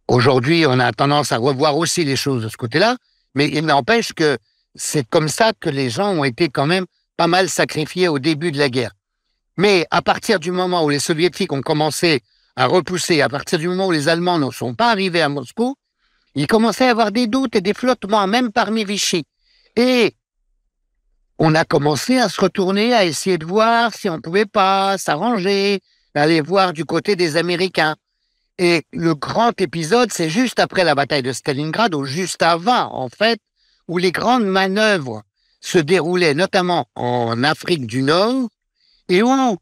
Aujourd'hui, 0.08 0.66
on 0.66 0.78
a 0.78 0.92
tendance 0.92 1.32
à 1.32 1.38
revoir 1.38 1.76
aussi 1.76 2.04
les 2.04 2.16
choses 2.16 2.42
de 2.42 2.48
ce 2.48 2.56
côté-là, 2.56 2.96
mais 3.34 3.48
il 3.48 3.66
n'empêche 3.66 4.12
que 4.12 4.38
c'est 4.74 5.08
comme 5.08 5.28
ça 5.28 5.52
que 5.58 5.68
les 5.68 5.90
gens 5.90 6.12
ont 6.12 6.24
été 6.24 6.48
quand 6.48 6.66
même 6.66 6.86
pas 7.16 7.26
mal 7.26 7.48
sacrifiés 7.48 8.08
au 8.08 8.18
début 8.18 8.52
de 8.52 8.58
la 8.58 8.68
guerre. 8.68 8.92
Mais 9.56 9.86
à 9.90 10.02
partir 10.02 10.38
du 10.38 10.52
moment 10.52 10.84
où 10.84 10.90
les 10.90 10.98
soviétiques 10.98 11.52
ont 11.52 11.62
commencé 11.62 12.20
à 12.56 12.66
repousser, 12.66 13.20
à 13.20 13.28
partir 13.28 13.58
du 13.58 13.68
moment 13.68 13.88
où 13.88 13.92
les 13.92 14.08
Allemands 14.08 14.38
ne 14.38 14.50
sont 14.50 14.74
pas 14.74 14.90
arrivés 14.90 15.22
à 15.22 15.28
Moscou, 15.28 15.76
il 16.34 16.46
commençait 16.46 16.86
à 16.86 16.90
avoir 16.90 17.10
des 17.10 17.26
doutes 17.26 17.56
et 17.56 17.60
des 17.60 17.74
flottements, 17.74 18.26
même 18.26 18.52
parmi 18.52 18.84
Vichy. 18.84 19.24
Et 19.74 20.14
on 21.38 21.54
a 21.54 21.64
commencé 21.64 22.18
à 22.18 22.28
se 22.28 22.40
retourner, 22.40 22.94
à 22.94 23.04
essayer 23.04 23.38
de 23.38 23.44
voir 23.44 23.92
si 23.94 24.08
on 24.08 24.20
pouvait 24.20 24.46
pas 24.46 24.98
s'arranger, 24.98 25.80
aller 26.14 26.40
voir 26.40 26.72
du 26.72 26.84
côté 26.84 27.16
des 27.16 27.36
Américains. 27.36 27.96
Et 28.58 28.84
le 28.92 29.14
grand 29.14 29.60
épisode, 29.60 30.12
c'est 30.12 30.30
juste 30.30 30.58
après 30.58 30.84
la 30.84 30.94
bataille 30.94 31.22
de 31.22 31.32
Stalingrad, 31.32 31.94
ou 31.94 32.04
juste 32.04 32.42
avant, 32.42 32.94
en 32.94 33.08
fait, 33.08 33.38
où 33.86 33.98
les 33.98 34.12
grandes 34.12 34.46
manœuvres 34.46 35.22
se 35.60 35.78
déroulaient 35.78 36.34
notamment 36.34 36.88
en 36.94 37.42
Afrique 37.44 37.86
du 37.86 38.02
Nord, 38.02 38.48
et 39.08 39.22
où 39.22 39.58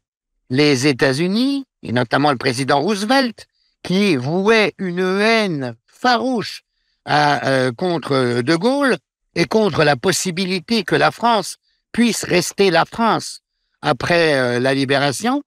les 0.49 0.87
États-Unis, 0.87 1.65
et 1.83 1.91
notamment 1.91 2.31
le 2.31 2.37
président 2.37 2.79
Roosevelt, 2.79 3.47
qui 3.83 4.15
vouait 4.15 4.73
une 4.77 4.99
haine 4.99 5.75
farouche 5.87 6.63
euh, 7.07 7.71
contre 7.73 8.41
De 8.41 8.55
Gaulle 8.55 8.97
et 9.35 9.45
contre 9.45 9.83
la 9.83 9.95
possibilité 9.95 10.83
que 10.83 10.95
la 10.95 11.11
France 11.11 11.57
puisse 11.91 12.23
rester 12.23 12.71
la 12.71 12.85
France 12.85 13.41
après 13.81 14.33
euh, 14.33 14.59
la 14.59 14.73
libération, 14.73 15.43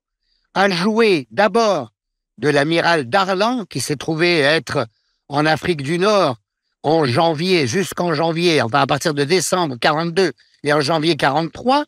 a 0.54 0.70
joué 0.70 1.26
d'abord 1.30 1.92
de 2.38 2.48
l'amiral 2.48 3.09
Darlan, 3.09 3.64
qui 3.66 3.81
s'est 3.81 3.96
trouvé 3.96 4.38
être 4.38 4.87
en 5.29 5.44
Afrique 5.44 5.83
du 5.83 5.98
Nord 5.98 6.37
en 6.83 7.05
janvier, 7.05 7.66
jusqu'en 7.66 8.14
janvier, 8.14 8.62
enfin 8.62 8.81
à 8.81 8.87
partir 8.87 9.12
de 9.12 9.24
décembre 9.24 9.77
42 9.81 10.33
et 10.62 10.72
en 10.72 10.81
janvier 10.81 11.16
43, 11.16 11.85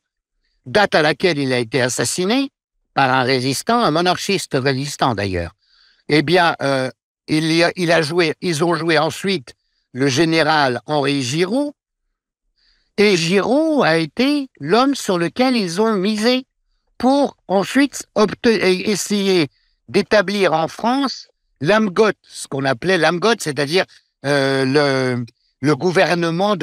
date 0.67 0.95
à 0.95 1.03
laquelle 1.03 1.39
il 1.39 1.53
a 1.53 1.59
été 1.59 1.81
assassiné 1.81 2.51
par 2.93 3.11
un 3.11 3.23
résistant, 3.23 3.81
un 3.81 3.93
monarchiste 3.93 4.57
résistant 4.61 5.15
d'ailleurs. 5.15 5.53
Eh 6.09 6.23
bien, 6.23 6.57
euh, 6.61 6.91
il, 7.29 7.63
a, 7.63 7.71
il 7.77 7.93
a 7.93 8.03
joué, 8.03 8.35
ils 8.41 8.65
ont 8.65 8.75
joué 8.75 8.99
ensuite 8.99 9.55
le 9.93 10.09
général 10.09 10.81
Henri 10.87 11.23
Giraud, 11.23 11.75
et 12.97 13.17
Giraud 13.17 13.83
a 13.83 13.97
été 13.97 14.51
l'homme 14.59 14.95
sur 14.95 15.19
lequel 15.19 15.57
ils 15.57 15.81
ont 15.81 15.95
misé 15.95 16.47
pour 16.99 17.37
ensuite 17.49 18.07
essayer 18.45 19.49
d'établir 19.91 20.53
en 20.53 20.69
France 20.69 21.29
l'AMGOT, 21.61 22.13
ce 22.23 22.47
qu'on 22.49 22.65
appelait 22.65 22.99
l'AMGOT, 22.99 23.37
c'est-à-dire 23.41 23.85
euh, 24.25 25.25
le, 25.61 25.75
gouvernement 25.75 26.57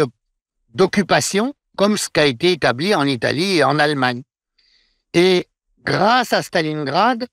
d'occupation, 0.74 1.54
comme 1.76 1.98
ce 1.98 2.10
qui 2.10 2.20
a 2.20 2.26
été 2.26 2.54
établi 2.54 2.96
en 2.96 3.06
Italie 3.06 3.58
et 3.58 3.64
en 3.64 3.80
Allemagne. 3.80 4.24
Et 5.14 5.48
grâce 5.84 6.34
à 6.34 6.42
Stalingrad, 6.42 7.28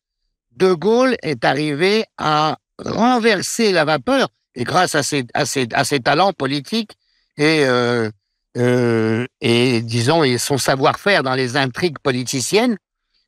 De 0.57 0.72
Gaulle 0.72 1.16
est 1.22 1.44
arrivé 1.44 2.04
à 2.18 2.59
renverser 2.78 3.72
la 3.72 3.85
vapeur, 3.85 4.28
et 4.54 4.64
grâce 4.64 4.94
à 4.94 5.02
ses, 5.02 6.00
talents 6.00 6.33
politiques 6.33 6.92
et, 7.37 7.64
euh, 7.64 8.11
euh, 8.57 9.26
et 9.40 9.80
disons, 9.80 10.22
et 10.22 10.38
son 10.38 10.59
savoir-faire 10.59 11.22
dans 11.22 11.35
les 11.35 11.57
intrigues 11.57 11.98
politiciennes, 11.98 12.76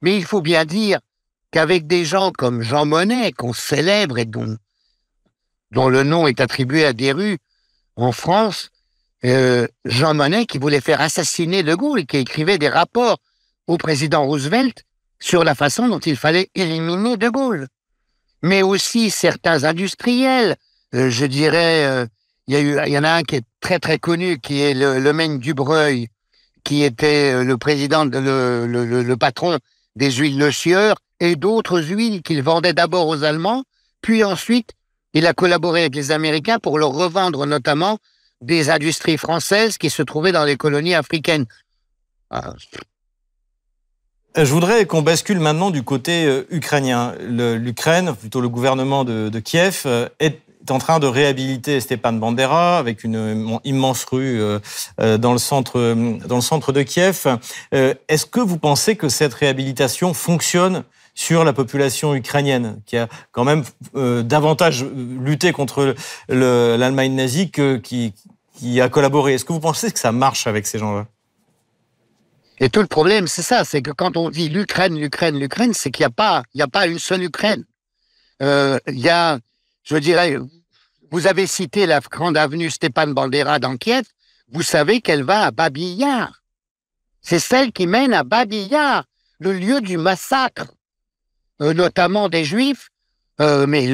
mais 0.03 0.17
il 0.17 0.25
faut 0.25 0.43
bien 0.43 0.65
dire 0.65 1.01
qu'avec 1.57 1.87
des 1.87 2.05
gens 2.05 2.33
comme 2.33 2.61
Jean 2.61 2.85
Monnet, 2.85 3.33
qu'on 3.33 3.55
célèbre 3.55 4.19
et 4.19 4.27
dont, 4.27 4.59
dont 5.71 5.89
le 5.89 6.03
nom 6.03 6.27
est 6.27 6.43
attribué 6.43 6.85
à 6.85 6.93
des 6.93 7.13
rues 7.13 7.39
en 7.97 8.13
France, 8.13 8.69
euh, 9.25 9.67
Jean 9.87 10.13
Monnet 10.13 10.45
qui 10.45 10.59
voulait 10.59 10.83
faire 10.83 11.01
assassiner 11.01 11.63
De 11.63 11.75
Gaulle 11.75 12.05
qui 12.05 12.19
écrivait 12.19 12.59
des 12.59 12.69
rapports 12.69 13.17
au 13.69 13.79
président 13.79 14.27
Roosevelt 14.27 14.85
sur 15.19 15.45
la 15.45 15.55
façon 15.55 15.89
dont 15.89 15.99
il 15.99 16.19
fallait 16.19 16.51
éliminer 16.55 17.17
De 17.17 17.31
Gaulle. 17.31 17.69
Mais 18.43 18.61
aussi 18.61 19.09
certains 19.09 19.65
industriels, 19.65 20.57
euh, 20.95 21.09
je 21.09 21.25
dirais, 21.25 21.87
euh, 21.87 22.07
il 22.49 22.59
y, 22.59 22.91
y 22.91 22.99
en 22.99 23.05
a 23.05 23.13
un 23.13 23.23
qui 23.23 23.37
est 23.37 23.47
très 23.63 23.79
très 23.79 23.99
connu, 23.99 24.39
qui 24.41 24.61
est 24.61 24.75
le, 24.75 24.99
le 24.99 25.39
Dubreuil, 25.39 26.09
qui 26.65 26.83
était 26.83 27.43
le 27.43 27.57
président, 27.57 28.05
le, 28.05 28.67
le, 28.67 29.03
le 29.03 29.17
patron 29.17 29.59
des 29.95 30.13
huiles 30.13 30.39
Le 30.39 30.53
Sieur, 30.53 30.97
et 31.21 31.37
d'autres 31.37 31.81
huiles 31.81 32.23
qu'il 32.23 32.43
vendait 32.43 32.73
d'abord 32.73 33.09
aux 33.09 33.25
Allemands, 33.25 33.65
puis 34.03 34.25
ensuite 34.25 34.71
il 35.15 35.27
a 35.27 35.33
collaboré 35.33 35.81
avec 35.81 35.95
les 35.95 36.11
Américains 36.11 36.59
pour 36.59 36.79
leur 36.79 36.91
revendre 36.91 37.47
notamment 37.47 37.99
des 38.43 38.69
industries 38.69 39.17
françaises 39.17 39.79
qui 39.79 39.89
se 39.89 40.03
trouvaient 40.03 40.33
dans 40.33 40.45
les 40.45 40.57
colonies 40.57 40.95
africaines. 40.95 41.47
Ah. 42.31 42.53
Je 44.37 44.53
voudrais 44.53 44.85
qu'on 44.85 45.01
bascule 45.01 45.41
maintenant 45.41 45.71
du 45.71 45.83
côté 45.83 46.27
euh, 46.27 46.47
ukrainien. 46.51 47.15
L'Ukraine, 47.21 48.15
plutôt 48.15 48.43
le 48.43 48.51
gouvernement 48.51 49.05
de, 49.05 49.31
de 49.31 49.39
Kiev, 49.39 49.85
euh, 49.87 50.11
est 50.21 50.43
en 50.69 50.79
train 50.79 50.99
de 50.99 51.07
réhabiliter 51.07 51.81
Stepan 51.81 52.13
Bandera 52.13 52.79
avec 52.79 53.05
une 53.05 53.59
immense 53.65 54.05
rue 54.05 54.41
dans 54.99 55.33
le 55.33 55.39
centre 55.39 55.95
dans 56.27 56.35
le 56.35 56.43
centre 56.43 56.73
de 56.73 56.83
Kiev. 56.83 57.39
Est-ce 57.71 58.27
que 58.27 58.41
vous 58.41 58.59
pensez 58.59 58.97
que 58.97 59.09
cette 59.09 59.33
réhabilitation 59.33 60.13
fonctionne 60.13 60.83
sur 61.17 61.43
la 61.43 61.53
population 61.53 62.15
ukrainienne, 62.15 62.81
qui 62.87 62.97
a 62.97 63.09
quand 63.33 63.45
même 63.45 63.65
davantage 64.23 64.85
lutté 64.85 65.51
contre 65.51 65.95
l'Allemagne 66.29 67.15
nazie 67.15 67.51
que 67.51 67.79
qui, 67.79 68.13
qui 68.57 68.81
a 68.81 68.89
collaboré 68.89 69.35
Est-ce 69.35 69.45
que 69.45 69.53
vous 69.53 69.61
pensez 69.61 69.91
que 69.91 69.99
ça 69.99 70.13
marche 70.13 70.47
avec 70.47 70.67
ces 70.67 70.79
gens-là? 70.79 71.07
Et 72.59 72.71
tout 72.71 72.81
le 72.81 72.87
problème, 72.87 73.27
c'est 73.27 73.43
ça, 73.43 73.65
c'est 73.65 73.83
que 73.83 73.91
quand 73.91 74.17
on 74.17 74.31
dit 74.31 74.49
l'Ukraine, 74.49 74.99
l'Ukraine, 74.99 75.39
l'Ukraine, 75.39 75.75
c'est 75.75 75.91
qu'il 75.91 76.03
n'y 76.03 76.07
a 76.07 76.11
pas, 76.11 76.43
il 76.55 76.59
y 76.59 76.63
a 76.63 76.69
pas 76.69 76.87
une 76.87 76.99
seule 76.99 77.23
Ukraine. 77.23 77.65
Euh, 78.43 78.79
il 78.87 78.99
y 78.99 79.11
a, 79.11 79.39
je 79.85 79.97
dirais, 79.97 80.39
vous 81.11 81.27
avez 81.27 81.47
cité 81.47 81.87
la 81.87 82.01
grande 82.01 82.37
avenue 82.37 82.71
Stepan 82.71 83.09
Bandera 83.09 83.59
dans. 83.59 83.77
Vous 84.53 84.63
savez 84.63 85.01
qu'elle 85.01 85.23
va 85.23 85.47
à 85.47 85.51
Babillard. 85.51 86.43
C'est 87.21 87.41
celle 87.41 87.73
qui 87.73 87.87
mène 87.87 88.15
à 88.15 88.23
Babillard, 88.23 89.05
le 89.39 89.53
lieu 89.53 89.81
du 89.81 89.99
massacre, 89.99 90.67
euh, 91.63 91.75
notamment 91.75 92.29
des 92.29 92.45
Juifs, 92.45 92.89
euh, 93.41 93.67
mais 93.67 93.89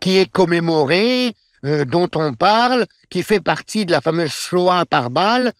qui 0.00 0.16
est 0.16 0.30
commémoré, 0.30 1.34
euh, 1.64 1.84
dont 1.84 2.08
on 2.14 2.34
parle, 2.34 2.86
qui 3.10 3.22
fait 3.22 3.40
partie 3.40 3.86
de 3.86 3.92
la 3.92 4.00
fameuse 4.00 4.32
Shoah 4.32 4.86
par 4.86 5.10
balle, 5.10 5.52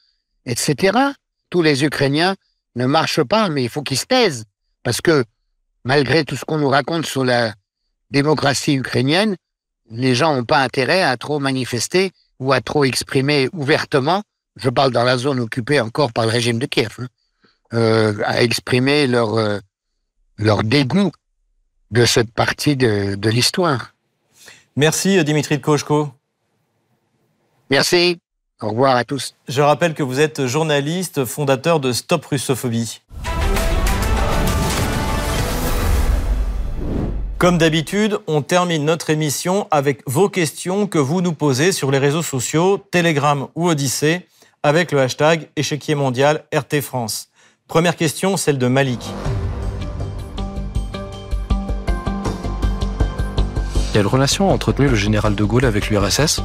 etc 0.47 1.13
tous 1.51 1.63
les 1.63 1.85
Ukrainiens 1.85 2.37
ne 2.77 2.87
marchent 2.87 3.25
pas, 3.25 3.49
mais 3.49 3.65
il 3.65 3.69
faut 3.69 3.83
qu'ils 3.83 3.99
se 3.99 4.07
taisent. 4.07 4.45
Parce 4.83 5.01
que, 5.01 5.25
malgré 5.85 6.25
tout 6.25 6.37
ce 6.37 6.45
qu'on 6.45 6.59
nous 6.59 6.69
raconte 6.69 7.05
sur 7.05 7.25
la 7.25 7.53
démocratie 8.11 8.75
ukrainienne, 8.75 9.37
les 9.91 10.15
gens 10.15 10.35
n'ont 10.35 10.45
pas 10.45 10.63
intérêt 10.63 11.03
à 11.03 11.17
trop 11.17 11.41
manifester 11.41 12.13
ou 12.39 12.53
à 12.53 12.61
trop 12.61 12.85
exprimer 12.85 13.49
ouvertement, 13.53 14.23
je 14.57 14.71
parle 14.71 14.93
dans 14.93 15.05
la 15.05 15.19
zone 15.19 15.41
occupée 15.41 15.81
encore 15.81 16.13
par 16.13 16.25
le 16.25 16.31
régime 16.31 16.59
de 16.59 16.67
Kiev, 16.67 16.97
hein, 16.99 17.07
euh, 17.75 18.15
à 18.25 18.43
exprimer 18.43 19.07
leur, 19.07 19.35
euh, 19.35 19.59
leur 20.41 20.65
dégoût 20.65 21.13
de 21.91 22.05
cette 22.05 22.33
partie 22.33 22.77
de, 22.77 23.15
de 23.15 23.31
l'histoire. 23.31 23.95
Merci 24.77 25.23
Dimitri 25.25 25.61
Kochko. 25.61 26.11
Merci. 27.71 28.19
Au 28.61 28.71
revoir 28.71 28.97
à 28.97 29.05
tous. 29.05 29.35
Je 29.49 29.63
rappelle 29.63 29.95
que 29.95 30.03
vous 30.03 30.21
êtes 30.21 30.47
journaliste, 30.47 31.25
fondateur 31.25 31.81
de 31.81 31.93
Stop 31.93 32.27
Russophobie. 32.27 33.01
Comme 37.39 37.57
d'habitude, 37.57 38.19
on 38.27 38.43
termine 38.43 38.85
notre 38.85 39.09
émission 39.09 39.67
avec 39.71 40.03
vos 40.07 40.29
questions 40.29 40.87
que 40.87 40.99
vous 40.99 41.23
nous 41.23 41.33
posez 41.33 41.73
sur 41.73 41.91
les 41.91 41.97
réseaux 41.97 42.23
sociaux, 42.23 42.77
Telegram 42.91 43.49
ou 43.55 43.69
Odyssée, 43.69 44.27
avec 44.63 44.93
le 44.93 45.01
hashtag 45.01 45.49
échiquier 45.57 45.95
mondial 45.95 46.45
RT 46.55 46.83
France. 46.83 47.29
Première 47.67 47.97
question, 47.97 48.37
celle 48.37 48.59
de 48.59 48.67
Malik. 48.67 49.01
Quelle 53.93 54.07
relation 54.07 54.49
a 54.49 54.53
entretenu 54.53 54.87
le 54.87 54.95
général 54.95 55.35
de 55.35 55.43
Gaulle 55.43 55.65
avec 55.65 55.91
l'URSS 55.91 56.41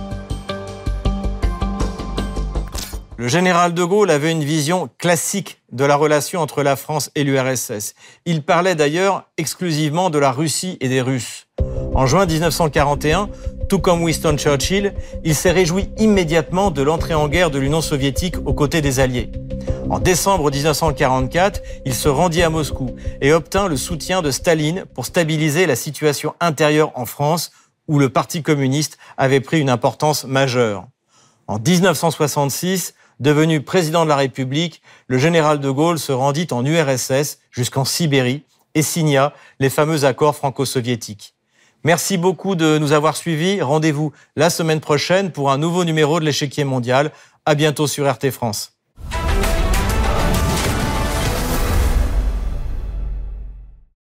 Le 3.18 3.28
général 3.28 3.76
de 3.76 3.84
Gaulle 3.84 4.10
avait 4.10 4.32
une 4.32 4.44
vision 4.44 4.90
classique 4.98 5.62
de 5.72 5.86
la 5.86 5.96
relation 5.96 6.42
entre 6.42 6.64
la 6.64 6.76
France 6.76 7.12
et 7.14 7.24
l'URSS. 7.24 7.94
Il 8.26 8.42
parlait 8.42 8.74
d'ailleurs 8.74 9.26
exclusivement 9.38 10.10
de 10.10 10.18
la 10.18 10.32
Russie 10.32 10.78
et 10.82 10.90
des 10.90 11.02
Russes. 11.02 11.46
En 11.94 12.08
juin 12.08 12.26
1941, 12.26 13.30
tout 13.70 13.80
comme 13.80 14.02
Winston 14.02 14.38
Churchill, 14.38 14.96
il 15.24 15.36
s'est 15.36 15.52
réjoui 15.52 15.90
immédiatement 15.98 16.72
de 16.72 16.82
l'entrée 16.82 17.14
en 17.14 17.28
guerre 17.28 17.52
de 17.52 17.60
l'Union 17.60 17.82
soviétique 17.82 18.38
aux 18.44 18.54
côtés 18.56 18.82
des 18.82 19.00
Alliés. 19.00 19.32
En 19.90 20.00
décembre 20.00 20.52
1944, 20.52 21.62
il 21.86 21.94
se 21.94 22.10
rendit 22.10 22.44
à 22.44 22.50
Moscou 22.50 22.96
et 23.22 23.34
obtint 23.34 23.68
le 23.68 23.78
soutien 23.78 24.22
de 24.22 24.32
Staline 24.32 24.86
pour 24.94 25.06
stabiliser 25.06 25.66
la 25.66 25.76
situation 25.76 26.34
intérieure 26.40 26.92
en 26.96 27.06
France, 27.06 27.52
où 27.88 28.00
le 28.00 28.10
Parti 28.10 28.42
communiste 28.42 28.98
avait 29.18 29.42
pris 29.42 29.60
une 29.60 29.70
importance 29.70 30.26
majeure. 30.26 30.88
En 31.48 31.60
1966, 31.60 32.96
Devenu 33.20 33.62
président 33.62 34.04
de 34.04 34.10
la 34.10 34.18
République, 34.18 34.82
le 35.08 35.18
général 35.18 35.60
de 35.60 35.70
Gaulle 35.70 36.00
se 36.00 36.12
rendit 36.12 36.48
en 36.52 36.66
URSS 36.66 37.40
jusqu'en 37.50 37.86
Sibérie 37.86 38.44
et 38.74 38.82
signa 38.82 39.34
les 39.60 39.70
fameux 39.70 40.04
accords 40.04 40.36
franco-soviétiques. 40.36 41.34
Merci 41.86 42.18
beaucoup 42.18 42.56
de 42.56 42.78
nous 42.78 42.92
avoir 42.92 43.16
suivis. 43.16 43.62
Rendez-vous 43.62 44.12
la 44.36 44.50
semaine 44.50 44.82
prochaine 44.82 45.32
pour 45.32 45.50
un 45.50 45.58
nouveau 45.58 45.86
numéro 45.86 46.20
de 46.20 46.26
l'échiquier 46.26 46.66
mondial. 46.66 47.12
À 47.46 47.56
bientôt 47.56 47.88
sur 47.88 48.12
RT 48.12 48.32
France. 48.32 48.75